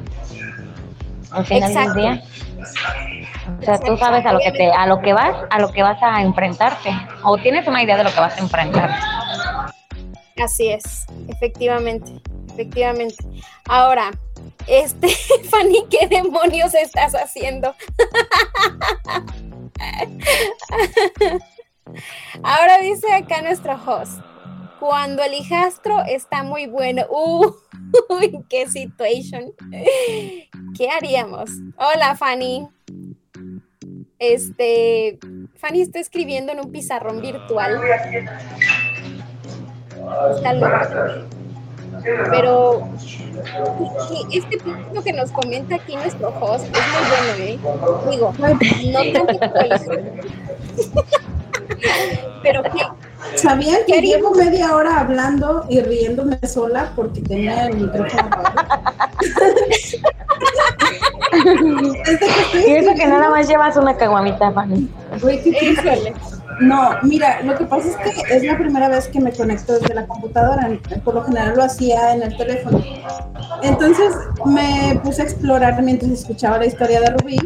[1.32, 1.94] Al final Exacto.
[1.94, 2.24] del día.
[3.60, 5.84] O sea, tú sabes a lo que te, a lo que vas, a lo que
[5.84, 6.92] vas a enfrentarte.
[7.24, 8.90] O tienes una idea de lo que vas a enfrentar.
[10.42, 12.12] Así es, efectivamente,
[12.54, 13.24] efectivamente.
[13.68, 14.12] Ahora,
[14.68, 15.10] este,
[15.50, 17.76] Fanny, ¿qué demonios estás haciendo?
[22.44, 24.22] Ahora dice acá nuestro host,
[24.80, 29.54] cuando el hijastro está muy bueno, uy, qué situation.
[30.78, 31.50] ¿Qué haríamos?
[31.78, 32.68] Hola, Fanny.
[34.20, 35.20] Este,
[35.56, 37.82] Fanny está escribiendo en un pizarrón virtual.
[40.36, 41.28] Está loca.
[42.04, 42.88] Pero
[44.32, 47.60] este punto que nos comenta aquí nuestro host es muy bueno, ¿eh?
[48.10, 49.38] Digo, no tanto.
[52.44, 52.82] Pero que
[53.36, 58.30] ¿Sabían ¿Qué que llevo media hora hablando y riéndome sola porque tenía el micrófono
[62.54, 64.90] Y eso que nada más llevas una caguamita, Fanny.
[66.60, 69.94] No, mira, lo que pasa es que es la primera vez que me conecto desde
[69.94, 70.70] la computadora.
[71.04, 72.84] Por lo general lo hacía en el teléfono.
[73.64, 74.14] Entonces
[74.46, 77.38] me puse a explorar mientras escuchaba la historia de Rubí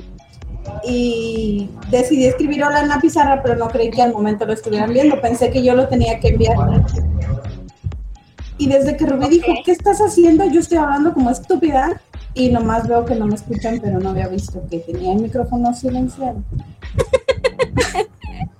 [0.84, 4.92] y decidí escribir hola en la pizarra, pero no creí que al momento lo estuvieran
[4.92, 5.20] viendo.
[5.22, 6.58] Pensé que yo lo tenía que enviar.
[8.58, 10.46] Y desde que Rubí dijo, ¿qué estás haciendo?
[10.46, 12.02] Yo estoy hablando como estúpida
[12.34, 15.74] y nomás veo que no me escuchan, pero no había visto que tenía el micrófono
[15.74, 16.44] silenciado.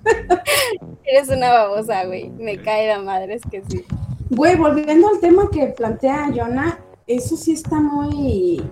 [1.04, 2.30] eres una babosa, güey.
[2.30, 3.84] Me cae la madre, es que sí.
[4.30, 8.62] Güey, volviendo al tema que plantea Jonah, eso sí está muy,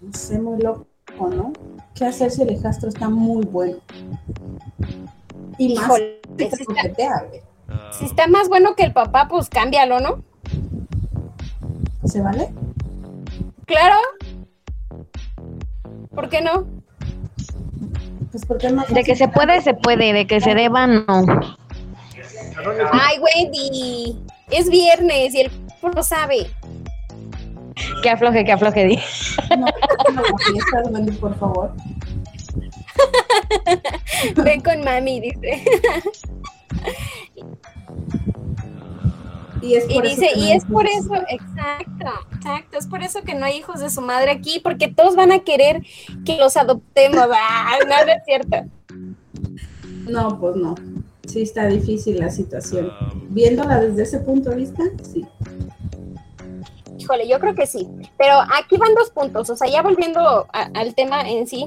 [0.00, 0.86] no sé, muy loco,
[1.18, 1.52] ¿no?
[1.94, 3.76] ¿Qué hacer si el hijastro está muy bueno?
[5.58, 7.42] Y más Híjole, si está- güey.
[7.92, 10.22] Si está más bueno que el papá, pues cámbialo, ¿no?
[12.04, 12.48] ¿Se vale?
[13.66, 13.96] Claro.
[16.14, 16.66] ¿Por qué no?
[18.30, 18.84] Pues porque no.
[18.88, 20.12] De que se puede, se puede.
[20.12, 21.04] De que se deba, no.
[22.92, 24.16] Ay, Wendy,
[24.50, 25.50] es viernes y el
[25.80, 26.50] cuerpo no sabe.
[28.02, 28.98] Que afloje, que afloje, di.
[29.50, 29.66] No,
[30.12, 31.72] no, fiestas, Wendy, por favor.
[34.44, 35.64] Ven con mami, dice.
[39.60, 43.22] Y, es Y por dice, eso y es por eso, exacto, exacto, es por eso
[43.22, 45.82] que no hay hijos de su madre aquí, porque todos van a querer
[46.24, 47.26] que los adoptemos.
[47.32, 48.56] Ah, no, no es cierto.
[50.08, 50.74] No, pues no.
[51.26, 52.90] Sí está difícil la situación.
[53.30, 55.26] Viéndola desde ese punto de vista, sí.
[56.98, 57.86] Híjole, yo creo que sí.
[58.16, 59.50] Pero aquí van dos puntos.
[59.50, 60.20] O sea, ya volviendo
[60.52, 61.66] a- al tema en sí,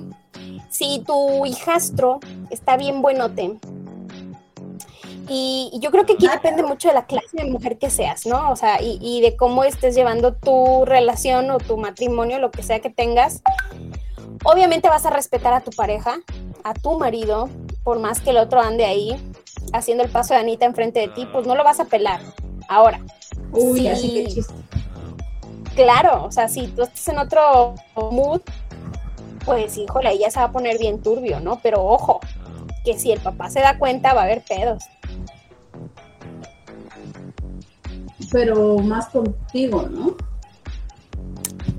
[0.70, 2.20] si tu hijastro
[2.50, 3.60] está bien buenote,
[5.74, 8.52] y yo creo que aquí depende mucho de la clase de mujer que seas, ¿no?
[8.52, 12.64] O sea, y, y de cómo estés llevando tu relación o tu matrimonio, lo que
[12.64, 13.42] sea que tengas.
[14.44, 16.16] Obviamente vas a respetar a tu pareja,
[16.64, 17.50] a tu marido,
[17.84, 19.16] por más que el otro ande ahí
[19.74, 22.20] haciendo el paso de Anita enfrente de ti, pues no lo vas a pelar.
[22.68, 23.00] Ahora,
[23.54, 23.88] Uy, Sí.
[23.88, 24.54] así que chiste.
[25.76, 28.42] Claro, o sea, si tú estás en otro mood,
[29.46, 31.60] pues híjole, ahí ya se va a poner bien turbio, ¿no?
[31.62, 32.20] Pero ojo,
[32.84, 34.84] que si el papá se da cuenta va a haber pedos.
[38.32, 40.16] Pero más contigo, ¿no?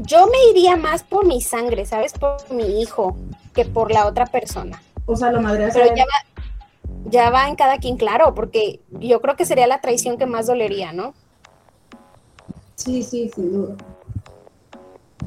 [0.00, 2.12] Yo me iría más por mi sangre, ¿sabes?
[2.12, 3.16] Por mi hijo,
[3.54, 4.82] que por la otra persona.
[5.06, 6.42] O sea, lo madre Pero ya va,
[7.10, 10.46] ya va en cada quien, claro, porque yo creo que sería la traición que más
[10.46, 11.14] dolería, ¿no?
[12.76, 13.76] Sí, sí, sin duda.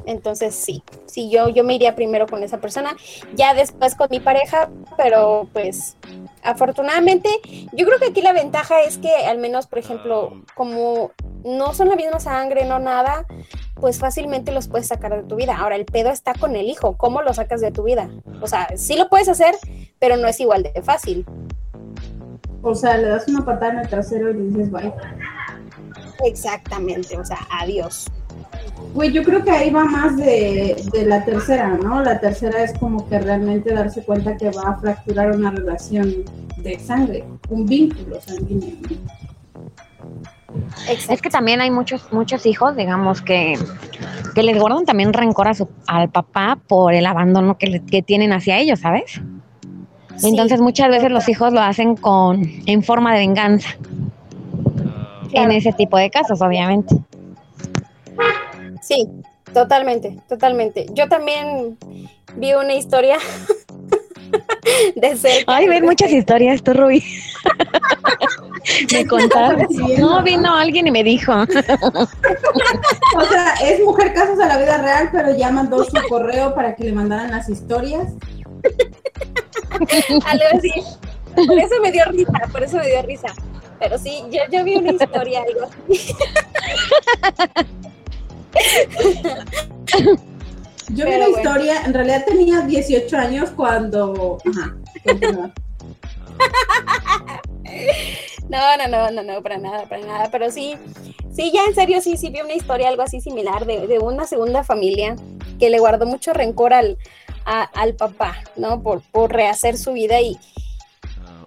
[0.04, 2.96] Entonces sí, sí, yo, yo me iría primero con esa persona,
[3.34, 5.96] ya después con mi pareja, pero pues
[6.42, 7.28] afortunadamente
[7.72, 11.12] yo creo que aquí la ventaja es que al menos, por ejemplo, como
[11.44, 13.26] no son la misma sangre, no nada,
[13.74, 15.56] pues fácilmente los puedes sacar de tu vida.
[15.56, 18.10] Ahora, el pedo está con el hijo, ¿cómo lo sacas de tu vida?
[18.40, 19.54] O sea, sí lo puedes hacer,
[19.98, 21.24] pero no es igual de fácil.
[22.62, 24.92] O sea, le das una patada en el trasero y le dices bye.
[26.24, 28.06] Exactamente, o sea, adiós.
[28.94, 32.02] Güey, yo creo que ahí va más de, de la tercera, ¿no?
[32.02, 36.14] La tercera es como que realmente darse cuenta que va a fracturar una relación
[36.56, 38.74] de sangre, un vínculo sanguíneo.
[38.80, 38.96] ¿no?
[41.10, 43.58] Es que también hay muchos, muchos hijos, digamos, que,
[44.34, 48.00] que les guardan también rencor a su, al papá por el abandono que, le- que
[48.02, 49.20] tienen hacia ellos, ¿sabes?
[50.16, 53.68] Sí, Entonces muchas veces los hijos lo hacen con en forma de venganza.
[55.32, 56.96] En ese tipo de casos, obviamente.
[58.86, 59.08] Sí,
[59.52, 60.86] totalmente, totalmente.
[60.92, 61.76] Yo también
[62.36, 63.18] vi una historia
[64.94, 65.56] de cerca.
[65.56, 67.02] Ay, ven muchas historias, tú, Rubí.
[68.92, 69.66] Me contaron.
[69.98, 71.32] No, vino alguien y me dijo.
[71.32, 71.46] O
[73.24, 76.84] sea, es mujer casos a la vida real, pero ya mandó su correo para que
[76.84, 78.12] le mandaran las historias.
[80.26, 80.72] Algo así.
[81.34, 83.28] Por eso me dio risa, por eso me dio risa.
[83.78, 86.14] Pero sí, yo, yo vi una historia, algo así.
[90.90, 91.36] Yo vi la bueno.
[91.36, 94.38] historia, en realidad tenía 18 años cuando...
[94.50, 94.76] Ajá.
[98.48, 100.28] No, no, no, no, no, para nada, para nada.
[100.30, 100.76] Pero sí,
[101.32, 104.24] sí, ya en serio, sí, sí vi una historia algo así similar de, de una
[104.26, 105.16] segunda familia
[105.58, 106.96] que le guardó mucho rencor al,
[107.44, 108.82] a- al papá, ¿no?
[108.82, 110.36] Por, por rehacer su vida y,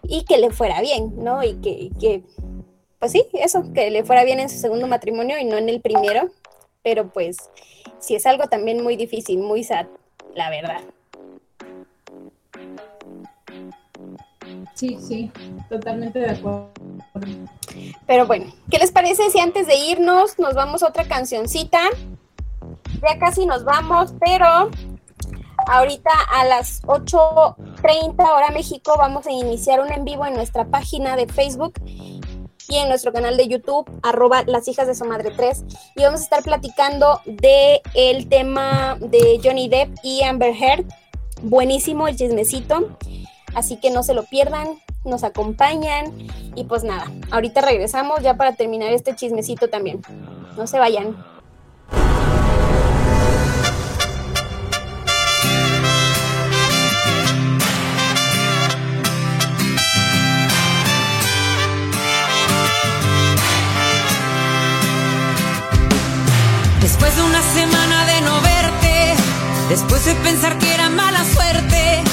[0.03, 1.41] y que le fuera bien, ¿no?
[1.43, 2.23] Y que, y que,
[2.99, 5.79] pues sí, eso, que le fuera bien en su segundo matrimonio y no en el
[5.79, 6.29] primero.
[6.83, 7.37] Pero pues
[7.99, 9.87] sí es algo también muy difícil, muy sad,
[10.35, 10.81] la verdad.
[14.75, 15.31] Sí, sí,
[15.67, 16.71] totalmente de acuerdo.
[18.07, 21.79] Pero bueno, ¿qué les parece si antes de irnos nos vamos a otra cancioncita?
[23.01, 24.71] Ya casi nos vamos, pero
[25.67, 31.15] ahorita a las 8.30 hora México vamos a iniciar un en vivo en nuestra página
[31.15, 31.73] de Facebook
[32.69, 35.63] y en nuestro canal de YouTube, arroba las hijas de su madre 3.
[35.95, 40.85] Y vamos a estar platicando de el tema de Johnny Depp y Amber Heard.
[41.41, 42.97] Buenísimo el chismecito.
[43.55, 46.13] Así que no se lo pierdan, nos acompañan
[46.55, 50.01] y pues nada, ahorita regresamos ya para terminar este chismecito también.
[50.55, 51.17] No se vayan.
[66.99, 69.15] Después de una semana de no verte,
[69.69, 72.03] después de pensar que era mala suerte,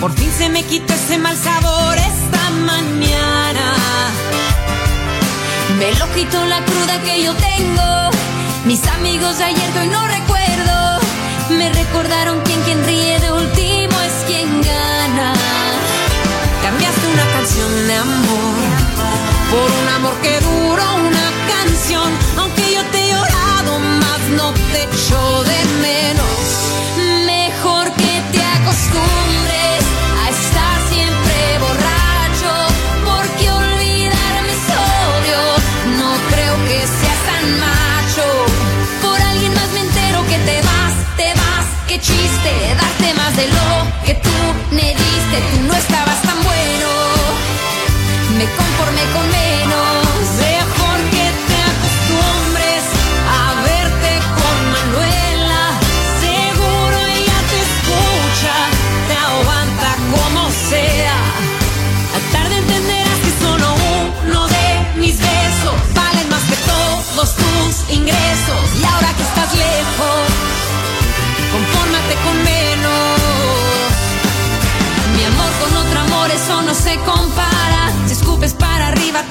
[0.00, 3.74] por fin se me quitó ese mal sabor esta mañana.
[5.76, 8.10] Me lo quitó la cruda que yo tengo.
[8.64, 11.00] Mis amigos de ayer que hoy no recuerdo.
[11.58, 15.32] Me recordaron quien quien ríe de último es quien gana.
[16.62, 18.54] Cambiaste una canción de amor
[19.50, 22.27] por un amor que duró una canción.
[24.72, 26.47] Te echo de menos.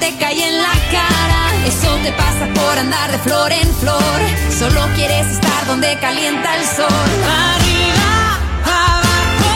[0.00, 1.66] Te cae en la cara.
[1.66, 4.18] Eso te pasa por andar de flor en flor.
[4.58, 7.08] Solo quieres estar donde calienta el sol.
[7.52, 9.54] Arriba, abajo,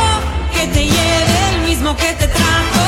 [0.55, 2.82] que te lleve el mismo que te trajo.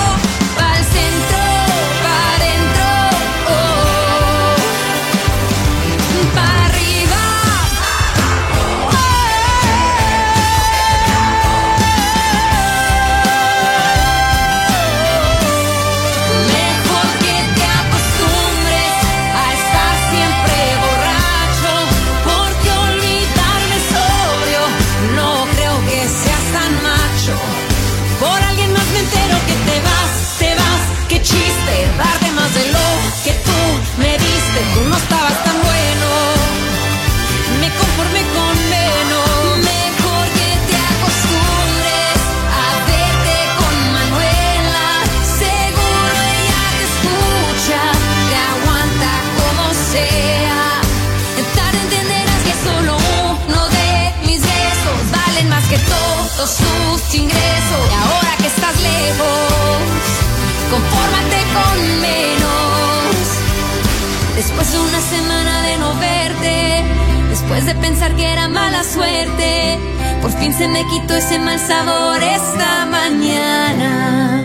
[34.81, 35.14] Unos
[68.05, 69.79] pensar que era mala suerte,
[70.21, 74.43] por fin se me quitó ese mal sabor esta mañana.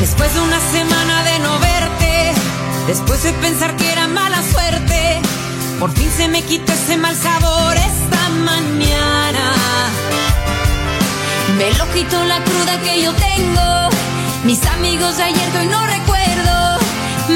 [0.00, 2.32] Después de una semana de no verte,
[2.88, 3.73] después de pensar
[5.84, 9.52] por fin se me quitó ese mal sabor esta mañana.
[11.58, 13.90] Me lo quitó la cruda que yo tengo.
[14.44, 16.78] Mis amigos de ayer hoy no recuerdo.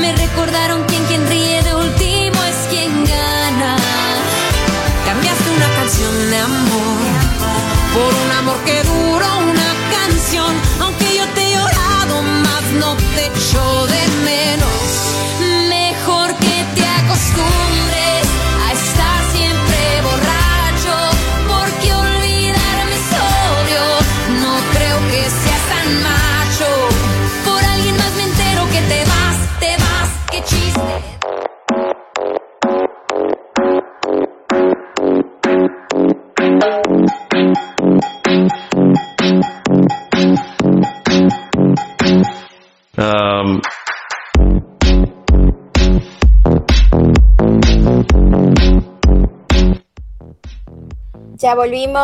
[0.01, 3.77] Me recordaron quien quien ríe de último es quien gana.
[5.05, 7.01] Cambiaste una canción de amor
[7.93, 10.55] por un amor que duró una canción.
[10.81, 14.81] Aunque yo te he llorado más, no te echo de menos.
[15.69, 18.08] Mejor que te acostumbres
[51.39, 52.01] Ya volvimos.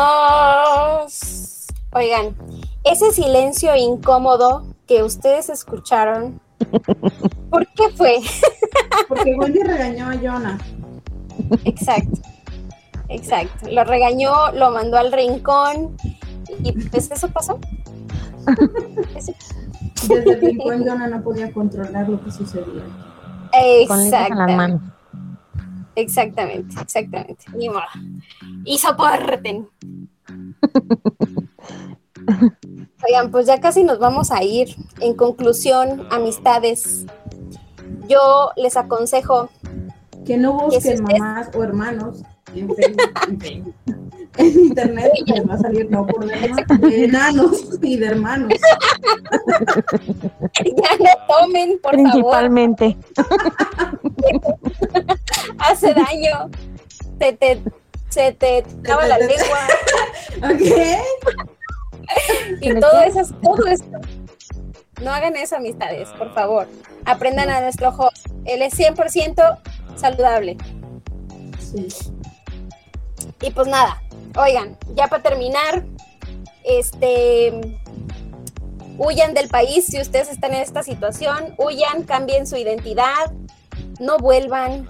[1.93, 2.35] Oigan,
[2.83, 6.39] ese silencio incómodo que ustedes escucharon,
[7.49, 8.19] ¿por qué fue?
[9.07, 10.57] Porque Wendy regañó a Jonah.
[11.63, 12.21] Exacto.
[13.09, 13.69] Exacto.
[13.69, 15.95] Lo regañó, lo mandó al rincón
[16.63, 17.59] y pues eso pasó.
[19.15, 19.33] Eso-
[20.07, 22.83] Desde el rincón Jonah no podía controlar lo que sucedía.
[24.11, 24.94] Las
[25.95, 26.75] Exactamente.
[26.81, 27.45] Exactamente.
[27.55, 27.81] Ni modo.
[28.63, 29.67] Y soporten.
[33.07, 34.75] Oigan, pues ya casi nos vamos a ir.
[34.99, 37.05] En conclusión, amistades,
[38.07, 39.49] yo les aconsejo,
[40.25, 42.23] Que no Que si busquen ustedes- mamás o hermanos
[42.55, 43.75] en Facebook, en,
[44.67, 48.53] internet les va a salir no problema de enanos y de hermanos.
[50.63, 52.97] ya no tomen, por favor, Principalmente.
[55.71, 56.49] Hace daño.
[57.19, 57.61] Se te,
[58.09, 59.67] se te traba la lengua
[60.37, 60.61] ¿Ok?
[62.61, 63.99] y todo eso, todo esto.
[65.01, 66.67] No hagan eso, amistades, por favor.
[67.05, 68.27] Aprendan a nuestro host.
[68.45, 69.59] Él es 100%
[69.95, 70.57] saludable.
[71.59, 71.87] Sí.
[73.41, 74.01] Y pues nada,
[74.37, 75.83] oigan, ya para terminar,
[76.63, 77.79] este
[78.97, 83.31] huyan del país si ustedes están en esta situación, huyan, cambien su identidad,
[83.99, 84.87] no vuelvan,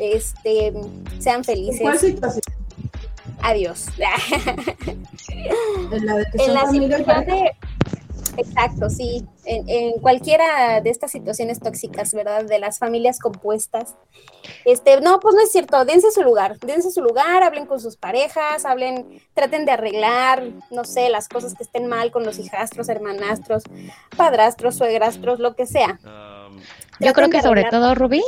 [0.00, 0.72] este,
[1.18, 2.00] sean ¿En cuál felices.
[2.00, 2.42] situación?
[3.42, 3.86] Adiós.
[5.92, 7.50] En la de que en la situación de
[8.38, 9.26] Exacto, sí.
[9.44, 12.44] En, en cualquiera de estas situaciones tóxicas, ¿verdad?
[12.44, 13.96] De las familias compuestas.
[14.64, 17.96] Este, no, pues no es cierto, dense su lugar, dense su lugar, hablen con sus
[17.96, 22.88] parejas, hablen, traten de arreglar, no sé, las cosas que estén mal con los hijastros,
[22.88, 23.64] hermanastros,
[24.16, 25.98] padrastros, suegrastros, lo que sea.
[26.04, 26.58] um,
[27.00, 28.22] Yo creo que sobre todo, Rubí,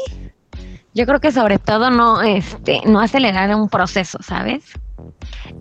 [0.94, 4.64] yo creo que sobre todo no, este, no acelerar un proceso, ¿sabes?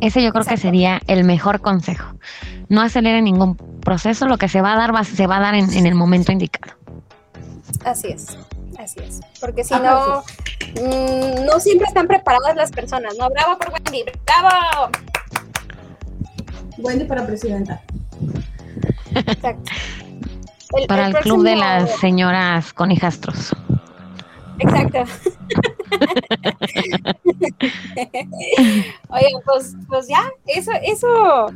[0.01, 2.13] Ese yo creo que sería el mejor consejo.
[2.67, 5.55] No acelere ningún proceso, lo que se va a dar va- se va a dar
[5.55, 6.75] en, en el momento indicado.
[7.86, 8.38] Así es,
[8.77, 9.19] así es.
[9.39, 10.23] Porque si Ajá, no,
[10.82, 13.30] mm, no siempre están preparadas las personas, ¿no?
[13.30, 14.89] Bravo por Wendy, bravo.
[16.77, 17.82] Wendy para presidenta.
[19.15, 19.71] Exacto.
[20.77, 23.55] El- Para el, club de las señoras con hijastros.
[24.60, 24.99] Exacto.
[29.10, 31.47] Oigan, pues, pues ya, eso, eso,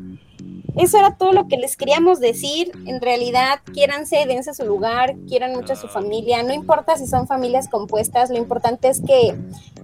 [0.77, 2.71] eso era todo lo que les queríamos decir.
[2.85, 6.41] En realidad, quiéranse, dense su lugar, quieran mucho a su familia.
[6.43, 9.35] No importa si son familias compuestas, lo importante es que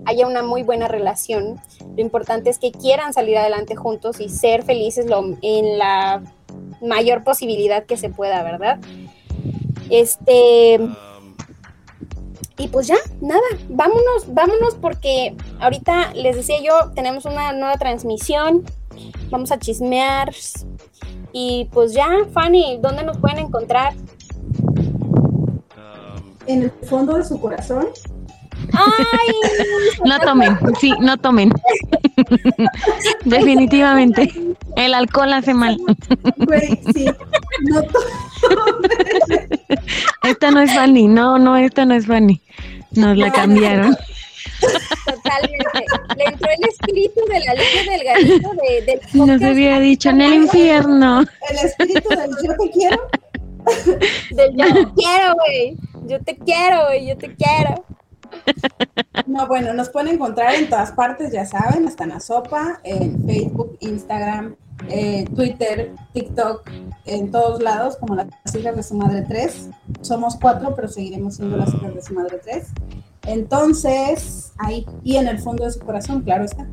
[0.05, 1.59] haya una muy buena relación.
[1.95, 6.24] Lo importante es que quieran salir adelante juntos y ser felices lo, en la
[6.82, 8.80] mayor posibilidad que se pueda, ¿verdad?
[9.89, 10.80] Este.
[12.60, 18.66] Y pues ya, nada, vámonos, vámonos porque ahorita les decía yo, tenemos una nueva transmisión,
[19.30, 20.34] vamos a chismear
[21.32, 23.93] y pues ya, Fanny, ¿dónde nos pueden encontrar?
[24.66, 27.88] um, En el fondo de su corazón,
[28.74, 29.34] ¡Ay!
[30.05, 31.51] No tomen, sí, no tomen.
[33.26, 34.32] Definitivamente.
[34.76, 35.78] El alcohol hace mal.
[36.38, 37.05] Güey, sí.
[37.64, 38.03] No todo.
[40.23, 41.07] Esta no es Fanny.
[41.07, 42.41] No, no, esta no es Fanny.
[42.91, 43.95] Nos la cambiaron.
[45.05, 45.85] Totalmente.
[46.17, 50.09] Le entró el espíritu de la luz del gatito de, del Nos podcast, había dicho
[50.09, 51.21] en el infierno.
[51.21, 53.09] El espíritu del yo te quiero.
[54.31, 55.77] del yo te quiero, güey.
[56.07, 57.07] Yo te quiero, güey.
[57.07, 57.85] Yo te quiero.
[59.25, 63.23] No, bueno, nos pueden encontrar en todas partes, ya saben, hasta en la sopa, en
[63.25, 64.55] Facebook, Instagram,
[64.88, 66.69] eh, Twitter, TikTok,
[67.05, 69.69] en todos lados, como las hijas de su madre 3.
[70.01, 72.67] Somos cuatro, pero seguiremos siendo las hijas de su madre 3.
[73.27, 76.65] Entonces, ahí, y en el fondo de su corazón, claro está.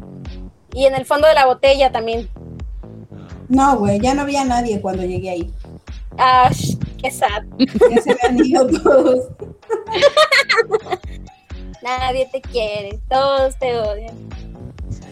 [0.72, 2.28] Y en el fondo de la botella también.
[3.48, 5.52] No, güey, ya no había nadie cuando llegué ahí.
[6.18, 6.50] Ah,
[6.98, 7.44] qué sad.
[7.58, 9.28] Ya se habían ido todos.
[11.86, 12.98] Nadie te quiere.
[13.08, 14.14] Todos te odian.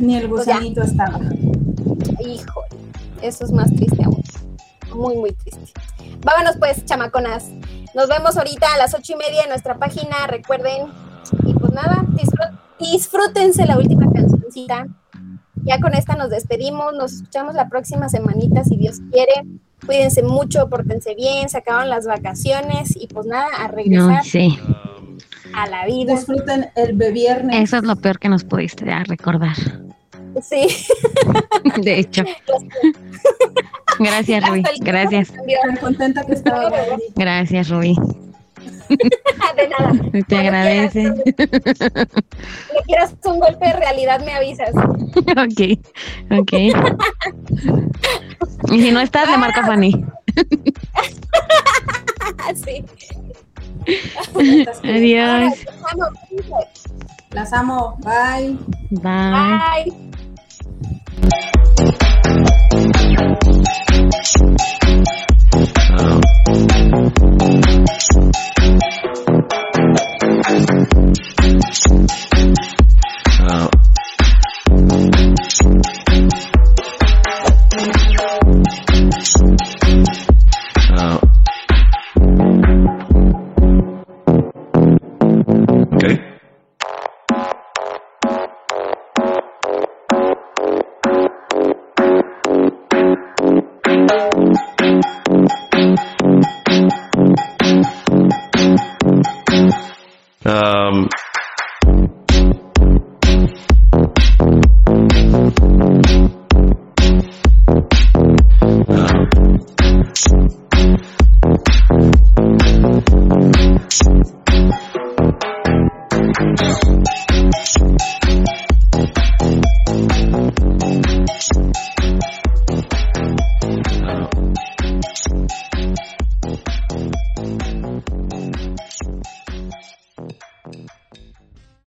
[0.00, 1.20] Ni el gusanito estaba.
[2.20, 2.68] Híjole.
[3.22, 4.22] Eso es más triste aún.
[4.94, 5.72] Muy, muy triste.
[6.24, 7.46] Vámonos pues, chamaconas.
[7.94, 10.26] Nos vemos ahorita a las ocho y media en nuestra página.
[10.26, 10.88] Recuerden.
[11.46, 14.86] Y pues nada, disfrú- disfrútense la última cancioncita.
[15.62, 16.92] Ya con esta nos despedimos.
[16.94, 19.32] Nos escuchamos la próxima semanita, si Dios quiere.
[19.86, 24.58] Cuídense mucho, pórtense bien, se acaban las vacaciones y pues nada, a No, regresar sí.
[25.54, 26.14] A la vida.
[26.14, 27.62] Disfruten el beviernes.
[27.62, 29.56] Eso es lo peor que nos pudiste ya recordar.
[30.42, 30.66] Sí.
[31.82, 32.24] De hecho.
[33.98, 34.62] Gracias, Rubí.
[34.80, 35.32] Gracias.
[35.32, 36.70] Tan contenta que estaba.
[37.14, 37.96] Gracias, Rubí.
[38.88, 39.92] De nada.
[40.28, 41.14] Te agradece.
[41.14, 44.74] Si quieras un golpe de realidad, me avisas.
[44.74, 45.78] Ok,
[46.30, 46.52] ok.
[48.72, 50.04] Y si no estás, le marco a Fanny.
[52.54, 52.84] sí.
[54.16, 55.54] Ah, Adiós.
[57.30, 57.96] Las amo.
[57.98, 58.56] Bye.
[58.90, 60.04] Bye.